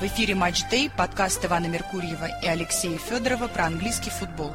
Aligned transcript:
В 0.00 0.02
эфире 0.04 0.36
«Матч 0.36 0.62
Дэй», 0.70 0.90
подкаст 0.96 1.44
Ивана 1.44 1.66
Меркурьева 1.66 2.28
и 2.40 2.46
Алексея 2.46 2.98
Федорова 2.98 3.48
про 3.48 3.66
английский 3.66 4.10
футбол. 4.10 4.54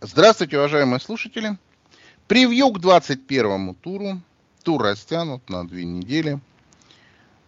Здравствуйте, 0.00 0.56
уважаемые 0.56 0.98
слушатели. 0.98 1.58
Превью 2.26 2.70
к 2.70 2.80
21 2.80 3.74
туру. 3.74 4.22
Тур 4.62 4.82
растянут 4.82 5.50
на 5.50 5.68
две 5.68 5.84
недели. 5.84 6.40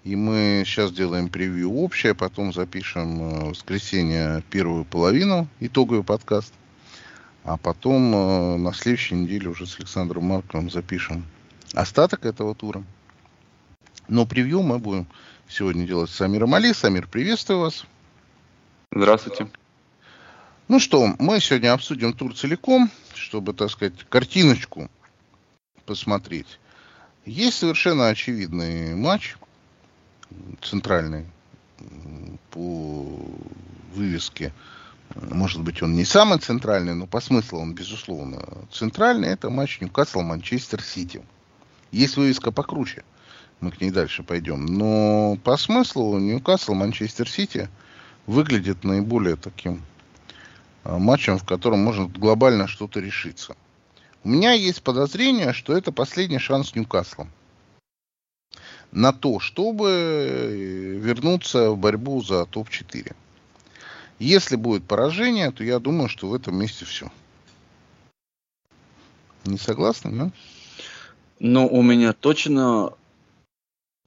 И 0.04 0.16
мы 0.16 0.64
сейчас 0.66 0.92
делаем 0.92 1.30
превью 1.30 1.72
общее, 1.72 2.14
потом 2.14 2.52
запишем 2.52 3.22
э, 3.22 3.44
в 3.46 3.48
воскресенье 3.48 4.42
первую 4.50 4.84
половину, 4.84 5.48
итоговый 5.60 6.04
подкаст. 6.04 6.52
А 7.44 7.56
потом 7.56 8.14
э, 8.14 8.56
на 8.58 8.74
следующей 8.74 9.14
неделе 9.14 9.48
уже 9.48 9.66
с 9.66 9.78
Александром 9.78 10.24
Марковым 10.24 10.68
запишем 10.68 11.24
остаток 11.74 12.26
этого 12.26 12.54
тура. 12.54 12.84
Но 14.08 14.26
превью 14.26 14.62
мы 14.62 14.78
будем 14.78 15.06
сегодня 15.48 15.86
делать 15.86 16.10
с 16.10 16.14
Самиром 16.14 16.54
Али. 16.54 16.72
Самир, 16.72 17.06
приветствую 17.06 17.60
вас. 17.60 17.84
Здравствуйте. 18.90 19.48
Ну 20.68 20.80
что, 20.80 21.14
мы 21.18 21.40
сегодня 21.40 21.72
обсудим 21.72 22.12
тур 22.12 22.34
целиком, 22.34 22.90
чтобы, 23.14 23.54
так 23.54 23.70
сказать, 23.70 23.94
картиночку 24.08 24.90
посмотреть. 25.86 26.58
Есть 27.24 27.58
совершенно 27.58 28.08
очевидный 28.08 28.94
матч, 28.94 29.36
центральный 30.60 31.26
по 32.50 33.18
вывеске. 33.94 34.52
Может 35.14 35.62
быть, 35.62 35.82
он 35.82 35.94
не 35.94 36.04
самый 36.04 36.38
центральный, 36.38 36.94
но 36.94 37.06
по 37.06 37.20
смыслу 37.20 37.60
он, 37.60 37.74
безусловно, 37.74 38.42
центральный. 38.70 39.28
Это 39.28 39.50
матч 39.50 39.80
Ньюкасл-Манчестер 39.80 40.82
Сити. 40.82 41.22
Есть 41.90 42.16
вывеска 42.16 42.52
покруче. 42.52 43.04
Мы 43.60 43.70
к 43.70 43.80
ней 43.80 43.90
дальше 43.90 44.22
пойдем. 44.22 44.66
Но 44.66 45.36
по 45.42 45.56
смыслу 45.56 46.18
Ньюкасл, 46.18 46.74
Манчестер 46.74 47.28
Сити 47.28 47.68
выглядит 48.26 48.84
наиболее 48.84 49.36
таким 49.36 49.82
а, 50.84 50.98
матчем, 50.98 51.38
в 51.38 51.44
котором 51.44 51.80
может 51.80 52.16
глобально 52.16 52.68
что-то 52.68 53.00
решиться. 53.00 53.56
У 54.24 54.28
меня 54.28 54.52
есть 54.52 54.82
подозрение, 54.82 55.52
что 55.52 55.76
это 55.76 55.92
последний 55.92 56.38
шанс 56.38 56.74
Ньюкасла 56.74 57.28
на 58.90 59.12
то, 59.12 59.38
чтобы 59.38 59.88
э, 59.90 60.96
вернуться 60.96 61.70
в 61.70 61.78
борьбу 61.78 62.22
за 62.22 62.46
топ-4. 62.46 63.14
Если 64.18 64.56
будет 64.56 64.84
поражение, 64.84 65.50
то 65.50 65.62
я 65.62 65.78
думаю, 65.78 66.08
что 66.08 66.28
в 66.28 66.34
этом 66.34 66.56
месте 66.58 66.84
все. 66.84 67.10
Не 69.44 69.58
согласны, 69.58 70.10
да? 70.12 70.30
Ну, 71.40 71.66
у 71.66 71.82
меня 71.82 72.12
точно 72.12 72.94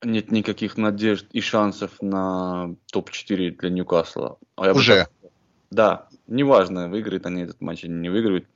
нет 0.03 0.31
никаких 0.31 0.77
надежд 0.77 1.27
и 1.31 1.41
шансов 1.41 2.01
на 2.01 2.75
топ-4 2.91 3.51
для 3.51 3.69
Ньюкасла. 3.69 4.37
А 4.55 4.65
я 4.65 4.73
Уже? 4.73 5.07
Бы... 5.21 5.29
Да, 5.69 6.09
неважно, 6.27 6.89
выиграют 6.89 7.25
они 7.25 7.43
этот 7.43 7.61
матч 7.61 7.83
или 7.83 7.91
не 7.91 8.09
выиграют. 8.09 8.47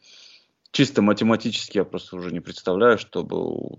Чисто 0.72 1.02
математически 1.02 1.78
я 1.78 1.86
просто 1.86 2.18
уже 2.18 2.32
не 2.32 2.40
представляю, 2.40 2.98
чтобы... 2.98 3.78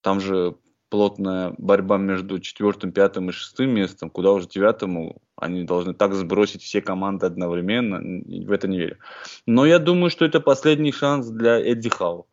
Там 0.00 0.20
же 0.20 0.56
плотная 0.90 1.54
борьба 1.56 1.96
между 1.96 2.38
четвертым, 2.40 2.92
пятым 2.92 3.30
и 3.30 3.32
шестым 3.32 3.70
местом, 3.70 4.10
куда 4.10 4.32
уже 4.32 4.46
девятому 4.48 5.22
они 5.36 5.64
должны 5.64 5.94
так 5.94 6.14
сбросить 6.14 6.62
все 6.62 6.80
команды 6.82 7.26
одновременно. 7.26 7.98
В 8.00 8.52
это 8.52 8.68
не 8.68 8.78
верю. 8.78 8.98
Но 9.46 9.66
я 9.66 9.78
думаю, 9.78 10.10
что 10.10 10.24
это 10.24 10.40
последний 10.40 10.92
шанс 10.92 11.28
для 11.28 11.58
Эдди 11.58 11.88
Хау. 11.88 12.26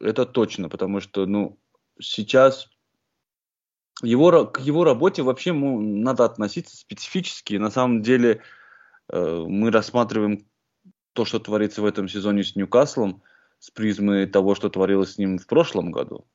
Это 0.00 0.26
точно, 0.26 0.68
потому 0.68 1.00
что, 1.00 1.26
ну, 1.26 1.58
сейчас 2.00 2.68
его, 4.02 4.46
к 4.46 4.60
его 4.60 4.84
работе 4.84 5.22
вообще 5.22 5.52
ну, 5.52 5.80
надо 5.80 6.24
относиться 6.24 6.76
специфически. 6.76 7.54
На 7.54 7.70
самом 7.70 8.02
деле 8.02 8.42
э, 9.08 9.44
мы 9.46 9.70
рассматриваем 9.70 10.46
то, 11.12 11.24
что 11.24 11.38
творится 11.38 11.82
в 11.82 11.86
этом 11.86 12.08
сезоне 12.08 12.42
с 12.42 12.56
Ньюкаслом, 12.56 13.22
с 13.58 13.70
призмы 13.70 14.26
того, 14.26 14.54
что 14.54 14.68
творилось 14.68 15.12
с 15.12 15.18
ним 15.18 15.38
в 15.38 15.46
прошлом 15.46 15.90
году. 15.92 16.26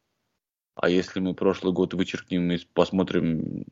А 0.75 0.89
если 0.89 1.19
мы 1.19 1.33
прошлый 1.33 1.73
год 1.73 1.94
вычеркнем 1.94 2.51
и 2.51 2.57
посмотрим, 2.73 3.65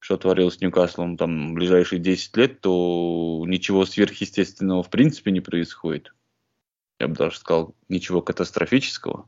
что 0.00 0.16
творилось 0.16 0.56
с 0.56 0.60
Ньюкаслом 0.60 1.16
там 1.16 1.54
ближайшие 1.54 2.00
10 2.00 2.36
лет, 2.36 2.60
то 2.60 3.44
ничего 3.46 3.86
сверхъестественного 3.86 4.82
в 4.82 4.90
принципе 4.90 5.30
не 5.30 5.40
происходит 5.40 6.12
я 7.00 7.08
бы 7.08 7.14
даже 7.14 7.38
сказал, 7.38 7.74
ничего 7.88 8.20
катастрофического. 8.20 9.26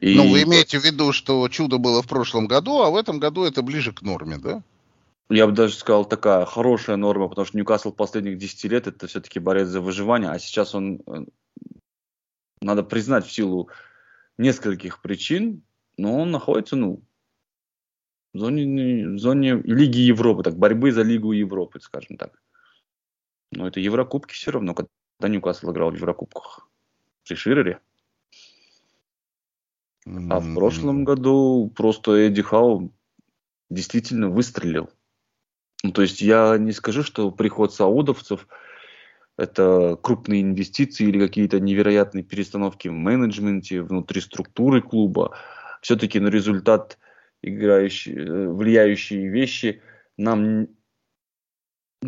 И... 0.00 0.14
Ну, 0.14 0.30
вы 0.30 0.44
имеете 0.44 0.78
в 0.78 0.84
виду, 0.84 1.12
что 1.12 1.46
чудо 1.48 1.78
было 1.78 2.02
в 2.02 2.06
прошлом 2.06 2.46
году, 2.46 2.82
а 2.82 2.90
в 2.90 2.96
этом 2.96 3.18
году 3.18 3.44
это 3.44 3.62
ближе 3.62 3.92
к 3.92 4.02
норме, 4.02 4.38
да? 4.38 4.62
Я 5.28 5.46
бы 5.46 5.52
даже 5.52 5.74
сказал, 5.74 6.04
такая 6.04 6.46
хорошая 6.46 6.96
норма, 6.96 7.28
потому 7.28 7.44
что 7.44 7.58
Ньюкасл 7.58 7.92
последних 7.92 8.38
10 8.38 8.64
лет 8.70 8.86
это 8.86 9.08
все-таки 9.08 9.40
борец 9.40 9.66
за 9.66 9.80
выживание, 9.80 10.30
а 10.30 10.38
сейчас 10.38 10.74
он, 10.74 11.02
э, 11.06 11.26
надо 12.62 12.84
признать, 12.84 13.26
в 13.26 13.32
силу 13.32 13.68
нескольких 14.38 15.02
причин, 15.02 15.62
но 15.98 16.16
он 16.20 16.30
находится, 16.30 16.76
ну, 16.76 17.02
в 18.32 18.38
зоне, 18.38 19.08
в 19.08 19.18
зоне 19.18 19.60
Лиги 19.64 19.98
Европы, 19.98 20.44
так, 20.44 20.56
борьбы 20.56 20.92
за 20.92 21.02
Лигу 21.02 21.32
Европы, 21.32 21.80
скажем 21.80 22.16
так. 22.16 22.40
Но 23.50 23.66
это 23.66 23.80
Еврокубки 23.80 24.32
все 24.32 24.52
равно, 24.52 24.74
когда 25.18 25.34
Ньюкасл 25.34 25.72
играл 25.72 25.90
в 25.90 25.96
Еврокубках? 25.96 26.68
При 27.26 27.34
Ширере? 27.34 27.80
А 30.06 30.40
в 30.40 30.54
прошлом 30.54 31.04
году 31.04 31.70
просто 31.74 32.12
Эдди 32.12 32.40
Хау 32.40 32.92
действительно 33.68 34.30
выстрелил. 34.30 34.90
Ну, 35.82 35.92
то 35.92 36.02
есть 36.02 36.22
я 36.22 36.56
не 36.56 36.72
скажу, 36.72 37.02
что 37.02 37.30
приход 37.30 37.74
саудовцев 37.74 38.48
это 39.36 39.98
крупные 40.02 40.42
инвестиции 40.42 41.06
или 41.06 41.18
какие-то 41.18 41.60
невероятные 41.60 42.24
перестановки 42.24 42.88
в 42.88 42.92
менеджменте, 42.92 43.82
внутри 43.82 44.20
структуры 44.20 44.80
клуба. 44.80 45.36
Все-таки 45.82 46.18
на 46.18 46.28
результат 46.28 46.98
играющие, 47.42 48.16
э, 48.16 48.48
влияющие 48.48 49.28
вещи 49.28 49.82
нам 50.16 50.68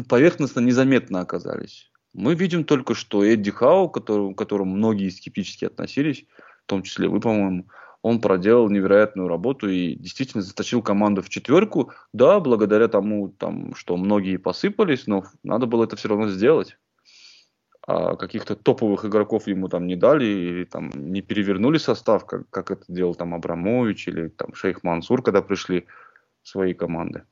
поверхностно 0.08 0.60
незаметно 0.60 1.20
оказались. 1.20 1.89
Мы 2.12 2.34
видим 2.34 2.64
только, 2.64 2.94
что 2.94 3.24
Эдди 3.24 3.50
Хау, 3.50 3.88
к 3.88 3.94
которому, 3.94 4.34
к 4.34 4.38
которому 4.38 4.74
многие 4.74 5.10
скептически 5.10 5.64
относились, 5.64 6.26
в 6.64 6.66
том 6.66 6.82
числе 6.82 7.08
вы, 7.08 7.20
по-моему, 7.20 7.66
он 8.02 8.20
проделал 8.20 8.68
невероятную 8.70 9.28
работу 9.28 9.68
и 9.68 9.94
действительно 9.94 10.42
затащил 10.42 10.82
команду 10.82 11.22
в 11.22 11.28
четверку. 11.28 11.92
Да, 12.12 12.40
благодаря 12.40 12.88
тому, 12.88 13.28
там, 13.28 13.74
что 13.74 13.96
многие 13.96 14.38
посыпались, 14.38 15.06
но 15.06 15.24
надо 15.42 15.66
было 15.66 15.84
это 15.84 15.96
все 15.96 16.08
равно 16.08 16.28
сделать. 16.28 16.78
А 17.86 18.16
каких-то 18.16 18.56
топовых 18.56 19.04
игроков 19.04 19.46
ему 19.46 19.68
там 19.68 19.86
не 19.86 19.96
дали 19.96 20.24
или 20.24 20.64
там 20.64 20.90
не 20.94 21.22
перевернули 21.22 21.78
состав, 21.78 22.26
как, 22.26 22.48
как 22.50 22.70
это 22.70 22.84
делал 22.88 23.14
там 23.14 23.34
Абрамович 23.34 24.08
или 24.08 24.28
там 24.28 24.54
Шейх 24.54 24.82
Мансур, 24.82 25.22
когда 25.22 25.42
пришли 25.42 25.86
свои 26.42 26.72
команды. 26.72 27.24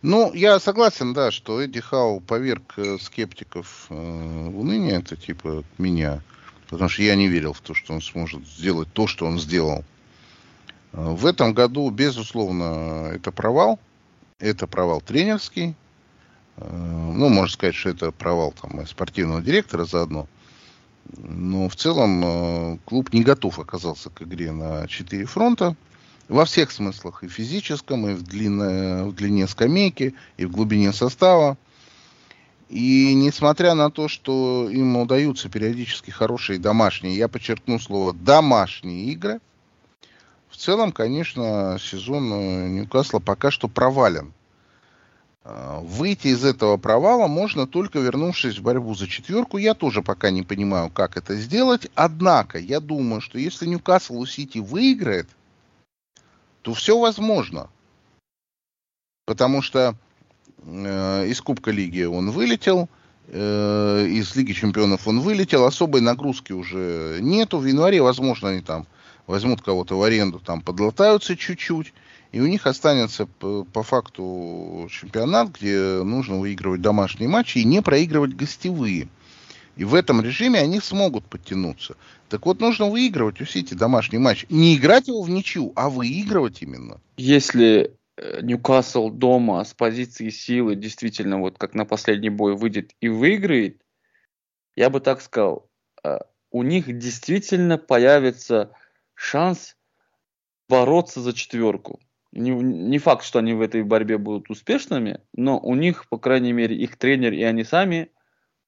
Ну, 0.00 0.32
я 0.32 0.60
согласен, 0.60 1.12
да, 1.12 1.32
что 1.32 1.60
Эдди 1.60 1.80
Хау 1.80 2.20
поверг 2.20 2.74
э, 2.76 2.98
скептиков 3.00 3.86
э, 3.90 3.94
в 3.94 4.60
уныние, 4.60 4.98
это 4.98 5.16
типа 5.16 5.64
меня, 5.76 6.22
потому 6.70 6.88
что 6.88 7.02
я 7.02 7.16
не 7.16 7.26
верил 7.26 7.52
в 7.52 7.60
то, 7.60 7.74
что 7.74 7.94
он 7.94 8.00
сможет 8.00 8.46
сделать 8.46 8.92
то, 8.92 9.08
что 9.08 9.26
он 9.26 9.40
сделал. 9.40 9.84
Э, 10.92 11.02
в 11.02 11.26
этом 11.26 11.52
году, 11.52 11.90
безусловно, 11.90 13.10
это 13.12 13.32
провал. 13.32 13.80
Это 14.38 14.68
провал 14.68 15.00
тренерский. 15.00 15.74
Э, 16.58 16.64
ну, 16.70 17.28
можно 17.28 17.52
сказать, 17.52 17.74
что 17.74 17.90
это 17.90 18.12
провал 18.12 18.52
там, 18.52 18.86
спортивного 18.86 19.42
директора 19.42 19.84
заодно. 19.84 20.28
Но 21.16 21.68
в 21.68 21.74
целом 21.74 22.78
клуб 22.84 23.12
не 23.12 23.24
готов 23.24 23.58
оказался 23.58 24.10
к 24.10 24.22
игре 24.22 24.52
на 24.52 24.86
четыре 24.86 25.24
фронта 25.24 25.74
во 26.28 26.44
всех 26.44 26.70
смыслах, 26.70 27.24
и 27.24 27.28
в 27.28 27.32
физическом, 27.32 28.08
и 28.08 28.14
в 28.14 28.22
длине, 28.22 29.04
в 29.04 29.14
длине 29.14 29.46
скамейки, 29.48 30.14
и 30.36 30.44
в 30.44 30.50
глубине 30.50 30.92
состава. 30.92 31.56
И 32.68 33.14
несмотря 33.14 33.74
на 33.74 33.90
то, 33.90 34.08
что 34.08 34.68
им 34.70 34.96
удаются 34.96 35.48
периодически 35.48 36.10
хорошие 36.10 36.58
домашние, 36.58 37.16
я 37.16 37.28
подчеркну 37.28 37.78
слово 37.78 38.12
домашние 38.12 39.06
игры, 39.12 39.40
в 40.50 40.56
целом, 40.56 40.92
конечно, 40.92 41.78
сезон 41.80 42.32
э, 42.32 42.68
Ньюкасла 42.68 43.20
пока 43.20 43.50
что 43.50 43.68
провален. 43.68 44.32
А, 45.44 45.80
выйти 45.80 46.28
из 46.28 46.44
этого 46.44 46.76
провала 46.78 47.26
можно 47.26 47.66
только 47.66 48.00
вернувшись 48.00 48.58
в 48.58 48.62
борьбу 48.62 48.94
за 48.94 49.06
четверку. 49.06 49.58
Я 49.58 49.74
тоже 49.74 50.02
пока 50.02 50.30
не 50.30 50.42
понимаю, 50.42 50.90
как 50.90 51.16
это 51.16 51.36
сделать. 51.36 51.88
Однако, 51.94 52.58
я 52.58 52.80
думаю, 52.80 53.20
что 53.20 53.38
если 53.38 53.66
Ньюкасл 53.66 54.18
у 54.18 54.26
Сити 54.26 54.58
выиграет, 54.58 55.28
то 56.62 56.74
все 56.74 56.98
возможно. 56.98 57.68
Потому 59.26 59.62
что 59.62 59.94
э, 60.64 61.26
из 61.28 61.40
Кубка 61.40 61.70
Лиги 61.70 62.02
он 62.04 62.30
вылетел, 62.30 62.88
Э, 63.30 64.06
из 64.08 64.34
Лиги 64.36 64.52
Чемпионов 64.52 65.06
он 65.06 65.20
вылетел, 65.20 65.64
особой 65.64 66.00
нагрузки 66.00 66.52
уже 66.52 67.18
нету. 67.20 67.58
В 67.58 67.66
январе, 67.66 68.00
возможно, 68.00 68.50
они 68.50 68.62
там 68.62 68.86
возьмут 69.26 69.60
кого-то 69.60 69.98
в 69.98 70.02
аренду, 70.02 70.40
там 70.40 70.62
подлатаются 70.62 71.36
чуть-чуть. 71.36 71.92
И 72.32 72.40
у 72.40 72.46
них 72.46 72.66
останется 72.66 73.26
по, 73.26 73.64
по 73.64 73.82
факту 73.82 74.88
чемпионат, 74.90 75.50
где 75.50 76.02
нужно 76.02 76.38
выигрывать 76.38 76.82
домашние 76.82 77.28
матчи 77.28 77.58
и 77.58 77.64
не 77.64 77.82
проигрывать 77.82 78.34
гостевые. 78.34 79.08
И 79.78 79.84
в 79.84 79.94
этом 79.94 80.20
режиме 80.20 80.58
они 80.58 80.80
смогут 80.80 81.24
подтянуться. 81.26 81.96
Так 82.28 82.46
вот, 82.46 82.60
нужно 82.60 82.86
выигрывать 82.86 83.40
у 83.40 83.44
Сити 83.44 83.74
домашний 83.74 84.18
матч. 84.18 84.44
Не 84.50 84.76
играть 84.76 85.06
его 85.06 85.22
в 85.22 85.30
ничью, 85.30 85.72
а 85.76 85.88
выигрывать 85.88 86.62
именно. 86.62 87.00
Если 87.16 87.96
э, 88.16 88.40
Ньюкасл 88.42 89.08
дома 89.08 89.62
с 89.62 89.74
позиции 89.74 90.30
силы 90.30 90.74
действительно, 90.74 91.38
вот 91.38 91.58
как 91.58 91.74
на 91.74 91.84
последний 91.84 92.28
бой, 92.28 92.56
выйдет 92.56 92.90
и 93.00 93.08
выиграет, 93.08 93.80
я 94.74 94.90
бы 94.90 94.98
так 94.98 95.22
сказал, 95.22 95.70
э, 96.02 96.18
у 96.50 96.64
них 96.64 96.98
действительно 96.98 97.78
появится 97.78 98.72
шанс 99.14 99.76
бороться 100.68 101.20
за 101.20 101.32
четверку. 101.32 102.00
Не, 102.32 102.50
не 102.50 102.98
факт, 102.98 103.24
что 103.24 103.38
они 103.38 103.54
в 103.54 103.60
этой 103.60 103.84
борьбе 103.84 104.18
будут 104.18 104.50
успешными, 104.50 105.20
но 105.34 105.60
у 105.60 105.76
них, 105.76 106.08
по 106.08 106.18
крайней 106.18 106.52
мере, 106.52 106.76
их 106.76 106.96
тренер 106.96 107.32
и 107.32 107.42
они 107.44 107.62
сами 107.62 108.10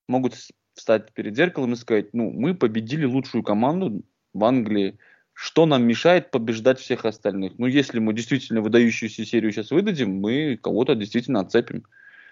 могут 0.06 0.34
встать 0.74 1.12
перед 1.12 1.36
зеркалом 1.36 1.72
и 1.72 1.76
сказать, 1.76 2.12
ну, 2.14 2.30
мы 2.30 2.54
победили 2.54 3.04
лучшую 3.04 3.42
команду 3.42 4.02
в 4.32 4.44
Англии, 4.44 4.98
что 5.32 5.66
нам 5.66 5.84
мешает 5.84 6.30
побеждать 6.30 6.78
всех 6.78 7.04
остальных? 7.04 7.54
Ну, 7.58 7.66
если 7.66 7.98
мы 7.98 8.12
действительно 8.12 8.60
выдающуюся 8.60 9.24
серию 9.24 9.52
сейчас 9.52 9.70
выдадим, 9.70 10.20
мы 10.20 10.58
кого-то 10.62 10.94
действительно 10.94 11.40
отцепим. 11.40 11.84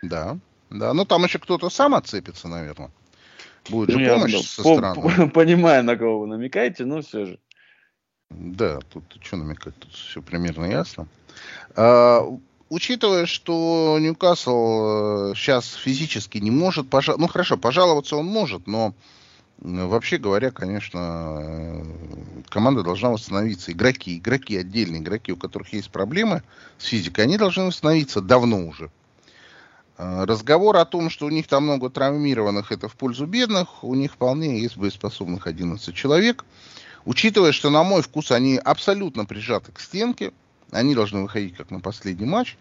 Да, 0.02 0.38
да, 0.70 0.92
ну 0.92 1.04
там 1.04 1.24
еще 1.24 1.38
кто-то 1.38 1.70
сам 1.70 1.94
отцепится, 1.94 2.48
наверное. 2.48 2.90
Будет 3.70 3.90
же 3.90 3.98
ну, 3.98 4.14
помощь 4.14 4.32
я, 4.32 4.42
со 4.42 4.62
по, 4.62 4.76
стороны. 4.76 5.30
Понимаю, 5.30 5.84
на 5.84 5.96
кого 5.96 6.20
вы 6.20 6.26
намекаете, 6.26 6.84
но 6.84 7.02
все 7.02 7.24
же. 7.24 7.38
Да, 8.30 8.80
тут 8.92 9.04
что 9.22 9.36
намекать, 9.36 9.74
тут 9.78 9.92
все 9.92 10.20
примерно 10.20 10.66
ясно. 10.66 11.08
А, 11.76 12.22
учитывая, 12.68 13.26
что 13.26 13.98
Ньюкасл 14.00 15.34
сейчас 15.34 15.74
э, 15.74 15.78
физически 15.78 16.38
не 16.38 16.50
может, 16.50 16.88
пожа... 16.88 17.16
ну 17.16 17.28
хорошо, 17.28 17.56
пожаловаться 17.56 18.16
он 18.16 18.26
может, 18.26 18.66
но 18.66 18.94
вообще 19.58 20.18
говоря, 20.18 20.50
конечно, 20.50 21.38
э, 21.40 21.84
команда 22.48 22.82
должна 22.82 23.10
восстановиться. 23.10 23.72
Игроки, 23.72 24.18
игроки 24.18 24.56
отдельные, 24.56 25.00
игроки, 25.00 25.32
у 25.32 25.36
которых 25.36 25.72
есть 25.72 25.90
проблемы 25.90 26.42
с 26.78 26.86
физикой, 26.86 27.24
они 27.24 27.38
должны 27.38 27.64
восстановиться 27.64 28.20
давно 28.20 28.66
уже. 28.66 28.90
А, 29.96 30.26
разговор 30.26 30.76
о 30.76 30.84
том, 30.84 31.10
что 31.10 31.26
у 31.26 31.30
них 31.30 31.48
там 31.48 31.64
много 31.64 31.90
травмированных, 31.90 32.70
это 32.70 32.88
в 32.88 32.94
пользу 32.94 33.26
бедных, 33.26 33.82
у 33.82 33.94
них 33.94 34.12
вполне 34.12 34.60
есть 34.60 34.76
боеспособных 34.76 35.46
11 35.46 35.94
человек. 35.94 36.44
Учитывая, 37.04 37.52
что 37.52 37.70
на 37.70 37.82
мой 37.82 38.02
вкус 38.02 38.30
они 38.30 38.58
абсолютно 38.58 39.24
прижаты 39.24 39.72
к 39.72 39.80
стенке, 39.80 40.32
они 40.70 40.94
должны 40.94 41.22
выходить 41.22 41.56
как 41.56 41.70
на 41.70 41.80
последний 41.80 42.26
матч 42.26 42.56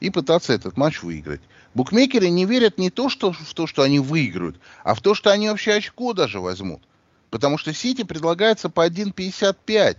и 0.00 0.10
пытаться 0.10 0.52
этот 0.52 0.76
матч 0.76 1.02
выиграть. 1.02 1.40
Букмекеры 1.74 2.28
не 2.28 2.44
верят 2.44 2.78
не 2.78 2.90
то, 2.90 3.08
что, 3.08 3.32
в 3.32 3.54
то, 3.54 3.66
что 3.66 3.82
они 3.82 3.98
выиграют, 3.98 4.60
а 4.84 4.94
в 4.94 5.00
то, 5.00 5.14
что 5.14 5.30
они 5.30 5.48
вообще 5.48 5.74
очко 5.74 6.12
даже 6.12 6.40
возьмут. 6.40 6.82
Потому 7.30 7.56
что 7.56 7.72
Сити 7.72 8.02
предлагается 8.02 8.68
по 8.68 8.86
1.55. 8.86 9.96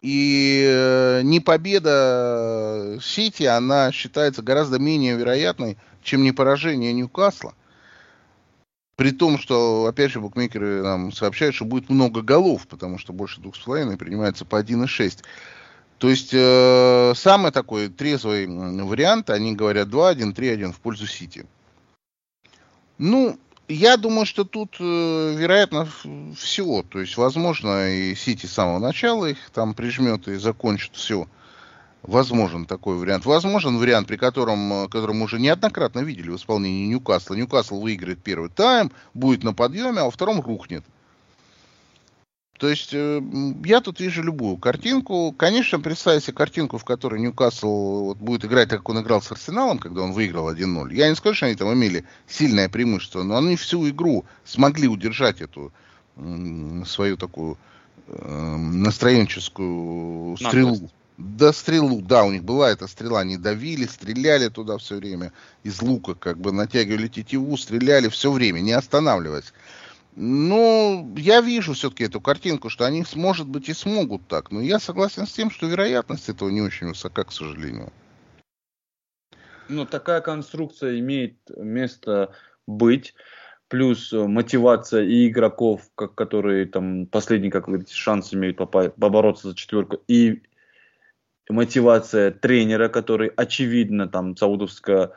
И 0.00 0.64
э, 0.64 1.22
не 1.22 1.40
победа 1.40 2.98
Сити, 3.02 3.44
она 3.44 3.90
считается 3.90 4.42
гораздо 4.42 4.78
менее 4.78 5.16
вероятной, 5.16 5.78
чем 6.02 6.22
не 6.22 6.32
поражение 6.32 6.92
Ньюкасла. 6.92 7.54
При 8.96 9.12
том, 9.12 9.38
что, 9.38 9.86
опять 9.86 10.10
же, 10.10 10.20
букмекеры 10.20 10.82
нам 10.82 11.12
сообщают, 11.12 11.54
что 11.54 11.64
будет 11.64 11.88
много 11.88 12.20
голов, 12.20 12.66
потому 12.66 12.98
что 12.98 13.12
больше 13.12 13.40
двух 13.40 13.56
с 13.56 13.60
половиной 13.60 13.96
принимается 13.96 14.44
по 14.44 14.60
1,6. 14.60 15.22
То 15.98 16.08
есть 16.08 16.30
э, 16.32 17.12
самый 17.16 17.50
такой 17.50 17.88
трезвый 17.88 18.46
вариант, 18.46 19.30
они 19.30 19.54
говорят 19.54 19.88
2-1, 19.88 20.34
3-1 20.34 20.72
в 20.72 20.78
пользу 20.78 21.06
Сити. 21.06 21.44
Ну, 22.98 23.38
я 23.66 23.96
думаю, 23.96 24.24
что 24.24 24.44
тут, 24.44 24.76
э, 24.78 25.34
вероятно, 25.36 25.88
всего. 26.36 26.84
То 26.84 27.00
есть, 27.00 27.16
возможно, 27.16 27.90
и 27.90 28.14
Сити 28.14 28.46
с 28.46 28.52
самого 28.52 28.78
начала 28.78 29.26
их 29.26 29.50
там 29.52 29.74
прижмет 29.74 30.28
и 30.28 30.36
закончит 30.36 30.94
все. 30.94 31.26
Возможен 32.02 32.64
такой 32.64 32.96
вариант. 32.96 33.26
Возможен 33.26 33.76
вариант, 33.76 34.06
при 34.06 34.16
котором, 34.16 34.72
э, 34.72 34.88
который 34.88 35.16
мы 35.16 35.24
уже 35.24 35.40
неоднократно 35.40 36.00
видели 36.00 36.30
в 36.30 36.36
исполнении 36.36 36.86
Ньюкасла. 36.86 37.34
Ньюкасл 37.34 37.80
выиграет 37.80 38.22
первый 38.22 38.50
тайм, 38.50 38.92
будет 39.14 39.42
на 39.42 39.52
подъеме, 39.52 40.00
а 40.00 40.04
во 40.04 40.10
втором 40.12 40.40
рухнет. 40.40 40.84
То 42.58 42.68
есть 42.68 42.90
э, 42.92 43.22
я 43.64 43.80
тут 43.80 44.00
вижу 44.00 44.22
любую 44.22 44.56
картинку. 44.56 45.32
Конечно, 45.32 45.78
представьте 45.78 46.26
себе 46.26 46.36
картинку, 46.36 46.76
в 46.76 46.84
которой 46.84 47.20
Ньюкасл 47.20 48.04
вот, 48.06 48.18
будет 48.18 48.44
играть, 48.44 48.68
так 48.68 48.80
как 48.80 48.88
он 48.88 49.00
играл 49.00 49.22
с 49.22 49.30
Арсеналом, 49.30 49.78
когда 49.78 50.02
он 50.02 50.12
выиграл 50.12 50.52
1-0. 50.52 50.92
Я 50.92 51.08
не 51.08 51.14
скажу, 51.14 51.36
что 51.36 51.46
они 51.46 51.54
там 51.54 51.72
имели 51.72 52.04
сильное 52.26 52.68
преимущество, 52.68 53.22
но 53.22 53.38
они 53.38 53.54
всю 53.54 53.88
игру 53.88 54.24
смогли 54.44 54.88
удержать 54.88 55.40
эту 55.40 55.72
свою 56.84 57.16
такую 57.16 57.56
э, 58.08 58.56
настроенческую 58.56 60.36
стрелу. 60.36 60.72
Наглость. 60.72 60.94
Да, 61.18 61.52
стрелу, 61.52 62.00
да, 62.00 62.24
у 62.24 62.30
них 62.30 62.44
была 62.44 62.70
эта 62.70 62.86
стрела, 62.86 63.20
они 63.20 63.36
давили, 63.36 63.86
стреляли 63.86 64.48
туда 64.48 64.78
все 64.78 64.96
время 64.96 65.32
из 65.64 65.82
лука, 65.82 66.14
как 66.14 66.38
бы 66.38 66.52
натягивали 66.52 67.08
тетиву, 67.08 67.56
стреляли 67.56 68.08
все 68.08 68.30
время, 68.30 68.60
не 68.60 68.72
останавливаясь. 68.72 69.52
Ну, 70.20 71.14
я 71.16 71.40
вижу 71.40 71.74
все-таки 71.74 72.02
эту 72.02 72.20
картинку, 72.20 72.70
что 72.70 72.84
они, 72.84 73.04
может 73.14 73.46
быть, 73.46 73.68
и 73.68 73.72
смогут 73.72 74.26
так. 74.26 74.50
Но 74.50 74.60
я 74.60 74.80
согласен 74.80 75.28
с 75.28 75.32
тем, 75.32 75.48
что 75.48 75.66
вероятность 75.66 76.28
этого 76.28 76.48
не 76.48 76.60
очень 76.60 76.88
высока, 76.88 77.22
к 77.22 77.30
сожалению. 77.30 77.92
Ну, 79.68 79.86
такая 79.86 80.20
конструкция 80.20 80.98
имеет 80.98 81.36
место 81.56 82.34
быть. 82.66 83.14
Плюс 83.68 84.10
мотивация 84.12 85.04
и 85.04 85.28
игроков, 85.28 85.82
как, 85.94 86.16
которые 86.16 86.66
там 86.66 87.06
последний, 87.06 87.50
как 87.50 87.68
вы 87.68 87.74
говорите, 87.74 87.94
шанс 87.94 88.34
имеют 88.34 88.56
попасть, 88.56 88.94
побороться 88.94 89.50
за 89.50 89.54
четверку. 89.54 90.02
И 90.08 90.42
мотивация 91.48 92.32
тренера, 92.32 92.88
который, 92.88 93.28
очевидно, 93.36 94.08
там, 94.08 94.36
саудовская 94.36 95.12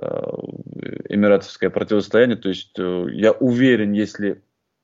эмиратовское 0.00 1.70
противостояние. 1.70 2.36
То 2.36 2.48
есть 2.48 2.72
э, 2.78 3.06
я 3.12 3.32
уверен, 3.32 3.92
если 3.92 4.42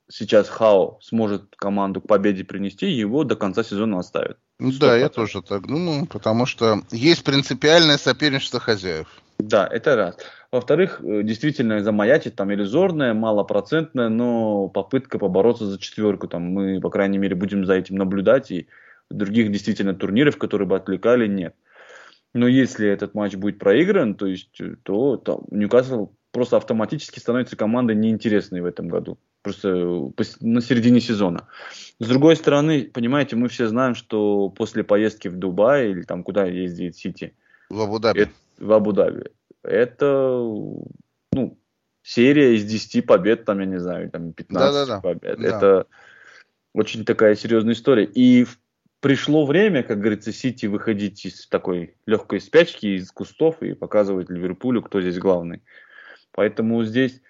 сейчас 0.08 0.48
Хао 0.48 0.98
сможет 1.02 1.54
команду 1.56 2.00
к 2.00 2.06
победе 2.06 2.44
принести, 2.44 2.90
его 2.90 3.24
до 3.24 3.36
конца 3.36 3.62
сезона 3.62 3.98
оставят. 3.98 4.38
Ну 4.58 4.72
да, 4.78 4.96
я 4.96 5.08
тоже 5.08 5.42
так 5.42 5.66
думаю, 5.66 6.06
потому 6.06 6.46
что 6.46 6.82
есть 6.90 7.24
принципиальное 7.24 7.96
соперничество 7.96 8.60
хозяев. 8.60 9.08
Да, 9.38 9.66
это 9.66 9.96
раз. 9.96 10.18
Во-вторых, 10.52 11.00
э, 11.02 11.22
действительно 11.22 11.82
замаячит 11.82 12.36
там 12.36 12.52
иллюзорная, 12.52 13.14
малопроцентная, 13.14 14.08
но 14.08 14.68
попытка 14.68 15.18
побороться 15.18 15.66
за 15.66 15.78
четверку. 15.78 16.28
Там 16.28 16.42
мы, 16.42 16.80
по 16.80 16.90
крайней 16.90 17.18
мере, 17.18 17.34
будем 17.34 17.64
за 17.64 17.74
этим 17.74 17.96
наблюдать, 17.96 18.50
и 18.50 18.68
других 19.10 19.50
действительно 19.50 19.94
турниров, 19.94 20.38
которые 20.38 20.68
бы 20.68 20.76
отвлекали, 20.76 21.26
нет. 21.26 21.54
Но 22.32 22.46
если 22.46 22.88
этот 22.88 23.14
матч 23.14 23.34
будет 23.34 23.58
проигран, 23.58 24.14
то 24.14 24.26
есть, 24.26 24.60
э, 24.60 24.76
то, 24.82 25.16
то 25.16 25.44
Ньюкасл 25.50 26.10
просто 26.32 26.56
автоматически 26.56 27.18
становится 27.18 27.56
командой 27.56 27.96
неинтересной 27.96 28.60
в 28.60 28.66
этом 28.66 28.88
году. 28.88 29.18
Просто 29.42 29.68
э, 29.68 30.24
на 30.40 30.60
середине 30.60 31.00
сезона. 31.00 31.48
С 31.98 32.06
другой 32.06 32.36
стороны, 32.36 32.84
понимаете, 32.84 33.36
мы 33.36 33.48
все 33.48 33.66
знаем, 33.66 33.94
что 33.94 34.48
после 34.50 34.84
поездки 34.84 35.28
в 35.28 35.36
Дубай 35.36 35.90
или 35.90 36.02
там 36.02 36.22
куда 36.22 36.44
ездит 36.44 36.96
Сити. 36.96 37.34
В 37.68 37.80
Абу-Даби. 37.80 38.28
В 38.58 38.72
Абу-Даби. 38.72 39.30
Это, 39.62 40.40
ну, 41.32 41.58
серия 42.02 42.54
из 42.54 42.64
10 42.64 43.06
побед, 43.06 43.44
там, 43.44 43.60
я 43.60 43.66
не 43.66 43.78
знаю, 43.78 44.10
там 44.10 44.32
15 44.32 44.72
да, 44.72 44.86
да, 44.86 44.94
да. 44.94 45.00
побед. 45.00 45.38
Да. 45.38 45.46
Это 45.46 45.86
очень 46.74 47.04
такая 47.04 47.34
серьезная 47.34 47.74
история. 47.74 48.04
И 48.04 48.44
в 48.44 48.58
пришло 49.00 49.46
время, 49.46 49.82
как 49.82 49.98
говорится, 49.98 50.32
Сити 50.32 50.66
выходить 50.66 51.24
из 51.24 51.46
такой 51.46 51.94
легкой 52.06 52.40
спячки, 52.40 52.86
из 52.96 53.10
кустов 53.10 53.62
и 53.62 53.74
показывать 53.74 54.30
Ливерпулю, 54.30 54.82
кто 54.82 55.00
здесь 55.00 55.18
главный. 55.18 55.62
Поэтому 56.32 56.84
здесь, 56.84 57.20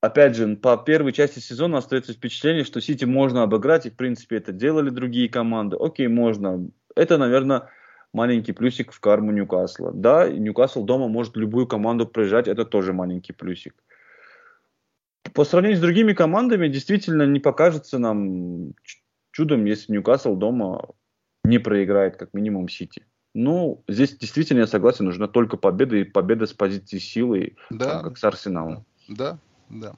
опять 0.00 0.36
же, 0.36 0.56
по 0.56 0.76
первой 0.76 1.12
части 1.12 1.40
сезона 1.40 1.78
остается 1.78 2.12
впечатление, 2.12 2.64
что 2.64 2.80
Сити 2.80 3.04
можно 3.04 3.42
обыграть, 3.42 3.86
и, 3.86 3.90
в 3.90 3.96
принципе, 3.96 4.36
это 4.36 4.52
делали 4.52 4.90
другие 4.90 5.28
команды. 5.28 5.76
Окей, 5.78 6.06
можно. 6.06 6.70
Это, 6.94 7.18
наверное, 7.18 7.68
маленький 8.12 8.52
плюсик 8.52 8.92
в 8.92 9.00
карму 9.00 9.32
Ньюкасла. 9.32 9.92
Да, 9.92 10.28
Ньюкасл 10.28 10.84
дома 10.84 11.08
может 11.08 11.36
любую 11.36 11.66
команду 11.66 12.06
проезжать, 12.06 12.48
это 12.48 12.64
тоже 12.64 12.92
маленький 12.92 13.32
плюсик. 13.32 13.74
По 15.34 15.44
сравнению 15.44 15.76
с 15.76 15.82
другими 15.82 16.14
командами, 16.14 16.68
действительно 16.68 17.24
не 17.24 17.38
покажется 17.38 17.98
нам 17.98 18.72
чудом, 19.38 19.64
если 19.66 19.92
Ньюкасл 19.92 20.34
дома 20.34 20.88
не 21.44 21.58
проиграет 21.58 22.16
как 22.16 22.34
минимум 22.34 22.68
Сити. 22.68 23.06
Ну, 23.34 23.84
здесь 23.86 24.16
действительно, 24.16 24.60
я 24.60 24.66
согласен, 24.66 25.04
нужна 25.04 25.28
только 25.28 25.56
победа 25.56 25.94
и 25.94 26.02
победа 26.02 26.46
с 26.46 26.52
позиции 26.52 26.98
силы, 26.98 27.54
да. 27.70 27.84
там, 27.84 28.02
как 28.02 28.18
с 28.18 28.24
Арсеналом. 28.24 28.84
Да, 29.06 29.38
да. 29.68 29.94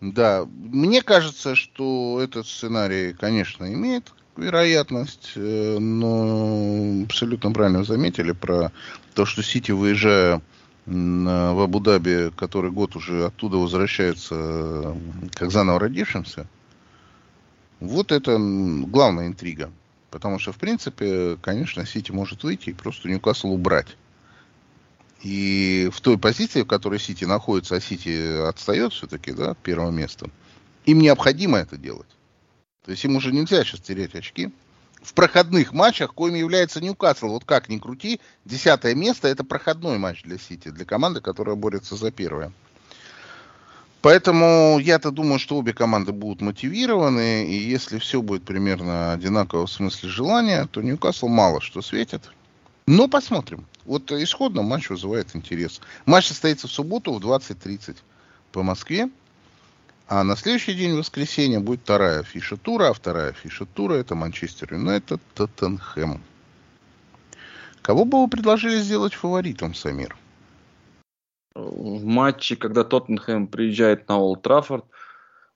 Да, 0.00 0.46
мне 0.46 1.02
кажется, 1.02 1.56
что 1.56 2.20
этот 2.22 2.46
сценарий, 2.46 3.14
конечно, 3.14 3.72
имеет 3.72 4.12
вероятность, 4.36 5.32
э, 5.34 5.78
но 5.80 7.02
абсолютно 7.04 7.50
правильно 7.50 7.82
заметили 7.82 8.30
про 8.30 8.70
то, 9.14 9.24
что 9.24 9.42
Сити, 9.42 9.72
выезжая 9.72 10.40
в 10.86 11.64
Абу-Даби, 11.64 12.30
который 12.36 12.70
год 12.70 12.94
уже 12.94 13.24
оттуда 13.24 13.56
возвращается 13.56 14.94
как 15.32 15.50
заново 15.50 15.80
родившимся, 15.80 16.46
вот 17.86 18.12
это 18.12 18.36
главная 18.38 19.26
интрига. 19.26 19.70
Потому 20.10 20.38
что, 20.38 20.52
в 20.52 20.58
принципе, 20.58 21.36
конечно, 21.42 21.84
Сити 21.84 22.12
может 22.12 22.44
выйти 22.44 22.70
и 22.70 22.72
просто 22.72 23.08
Ньюкасл 23.08 23.48
убрать. 23.52 23.96
И 25.22 25.90
в 25.92 26.00
той 26.00 26.18
позиции, 26.18 26.62
в 26.62 26.66
которой 26.66 27.00
Сити 27.00 27.24
находится, 27.24 27.76
а 27.76 27.80
Сити 27.80 28.46
отстает 28.46 28.92
все-таки 28.92 29.32
да, 29.32 29.52
от 29.52 29.58
первого 29.58 29.90
места, 29.90 30.30
им 30.84 31.00
необходимо 31.00 31.58
это 31.58 31.76
делать. 31.76 32.06
То 32.84 32.90
есть 32.90 33.04
им 33.04 33.16
уже 33.16 33.32
нельзя 33.32 33.64
сейчас 33.64 33.80
терять 33.80 34.14
очки. 34.14 34.52
В 35.02 35.14
проходных 35.14 35.72
матчах, 35.72 36.14
коим 36.14 36.34
является 36.34 36.80
Ньюкасл, 36.80 37.28
вот 37.28 37.44
как 37.44 37.68
ни 37.68 37.78
крути, 37.78 38.20
десятое 38.44 38.94
место 38.94 39.28
это 39.28 39.44
проходной 39.44 39.98
матч 39.98 40.22
для 40.22 40.38
Сити, 40.38 40.70
для 40.70 40.84
команды, 40.84 41.20
которая 41.20 41.56
борется 41.56 41.96
за 41.96 42.10
первое. 42.10 42.52
Поэтому 44.04 44.78
я-то 44.80 45.10
думаю, 45.10 45.38
что 45.38 45.56
обе 45.56 45.72
команды 45.72 46.12
будут 46.12 46.42
мотивированы, 46.42 47.46
и 47.46 47.54
если 47.54 47.98
все 47.98 48.20
будет 48.20 48.44
примерно 48.44 49.14
одинаково 49.14 49.64
в 49.64 49.70
смысле 49.70 50.10
желания, 50.10 50.68
то 50.70 50.82
Ньюкасл 50.82 51.26
мало 51.26 51.62
что 51.62 51.80
светит. 51.80 52.30
Но 52.86 53.08
посмотрим. 53.08 53.64
Вот 53.86 54.12
исходно 54.12 54.60
матч 54.60 54.90
вызывает 54.90 55.34
интерес. 55.34 55.80
Матч 56.04 56.26
состоится 56.26 56.68
в 56.68 56.70
субботу 56.70 57.14
в 57.14 57.26
20.30 57.26 57.96
по 58.52 58.62
Москве. 58.62 59.08
А 60.06 60.22
на 60.22 60.36
следующий 60.36 60.74
день, 60.74 60.92
в 60.92 60.98
воскресенье, 60.98 61.60
будет 61.60 61.80
вторая 61.80 62.24
фиша 62.24 62.58
тура. 62.58 62.90
А 62.90 62.92
вторая 62.92 63.32
фиша 63.32 63.64
тура 63.64 63.94
это 63.94 64.14
Манчестер 64.14 64.74
Юнайтед 64.74 65.22
Тоттенхэм. 65.34 66.20
Кого 67.80 68.04
бы 68.04 68.20
вы 68.20 68.28
предложили 68.28 68.76
сделать 68.82 69.14
фаворитом, 69.14 69.74
Самир? 69.74 70.14
В 71.54 72.04
матче, 72.04 72.56
когда 72.56 72.84
Тоттенхэм 72.84 73.46
приезжает 73.46 74.08
на 74.08 74.18
Олд 74.18 74.42
Траффорд, 74.42 74.84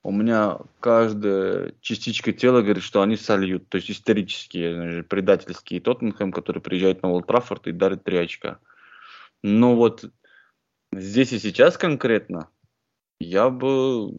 у 0.04 0.12
меня 0.12 0.58
каждая 0.80 1.74
частичка 1.80 2.32
тела 2.32 2.62
говорит, 2.62 2.84
что 2.84 3.02
они 3.02 3.16
сольют. 3.16 3.68
То 3.68 3.76
есть 3.76 3.90
исторические, 3.90 5.02
предательские 5.02 5.80
Тоттенхэм, 5.80 6.32
который 6.32 6.62
приезжает 6.62 7.02
на 7.02 7.10
Олд 7.10 7.26
Траффорд 7.26 7.66
и 7.66 7.72
дарит 7.72 8.04
три 8.04 8.16
очка. 8.16 8.58
Но 9.42 9.74
вот 9.74 10.10
здесь 10.92 11.32
и 11.32 11.38
сейчас 11.38 11.76
конкретно 11.76 12.48
я 13.20 13.50
бы 13.50 14.16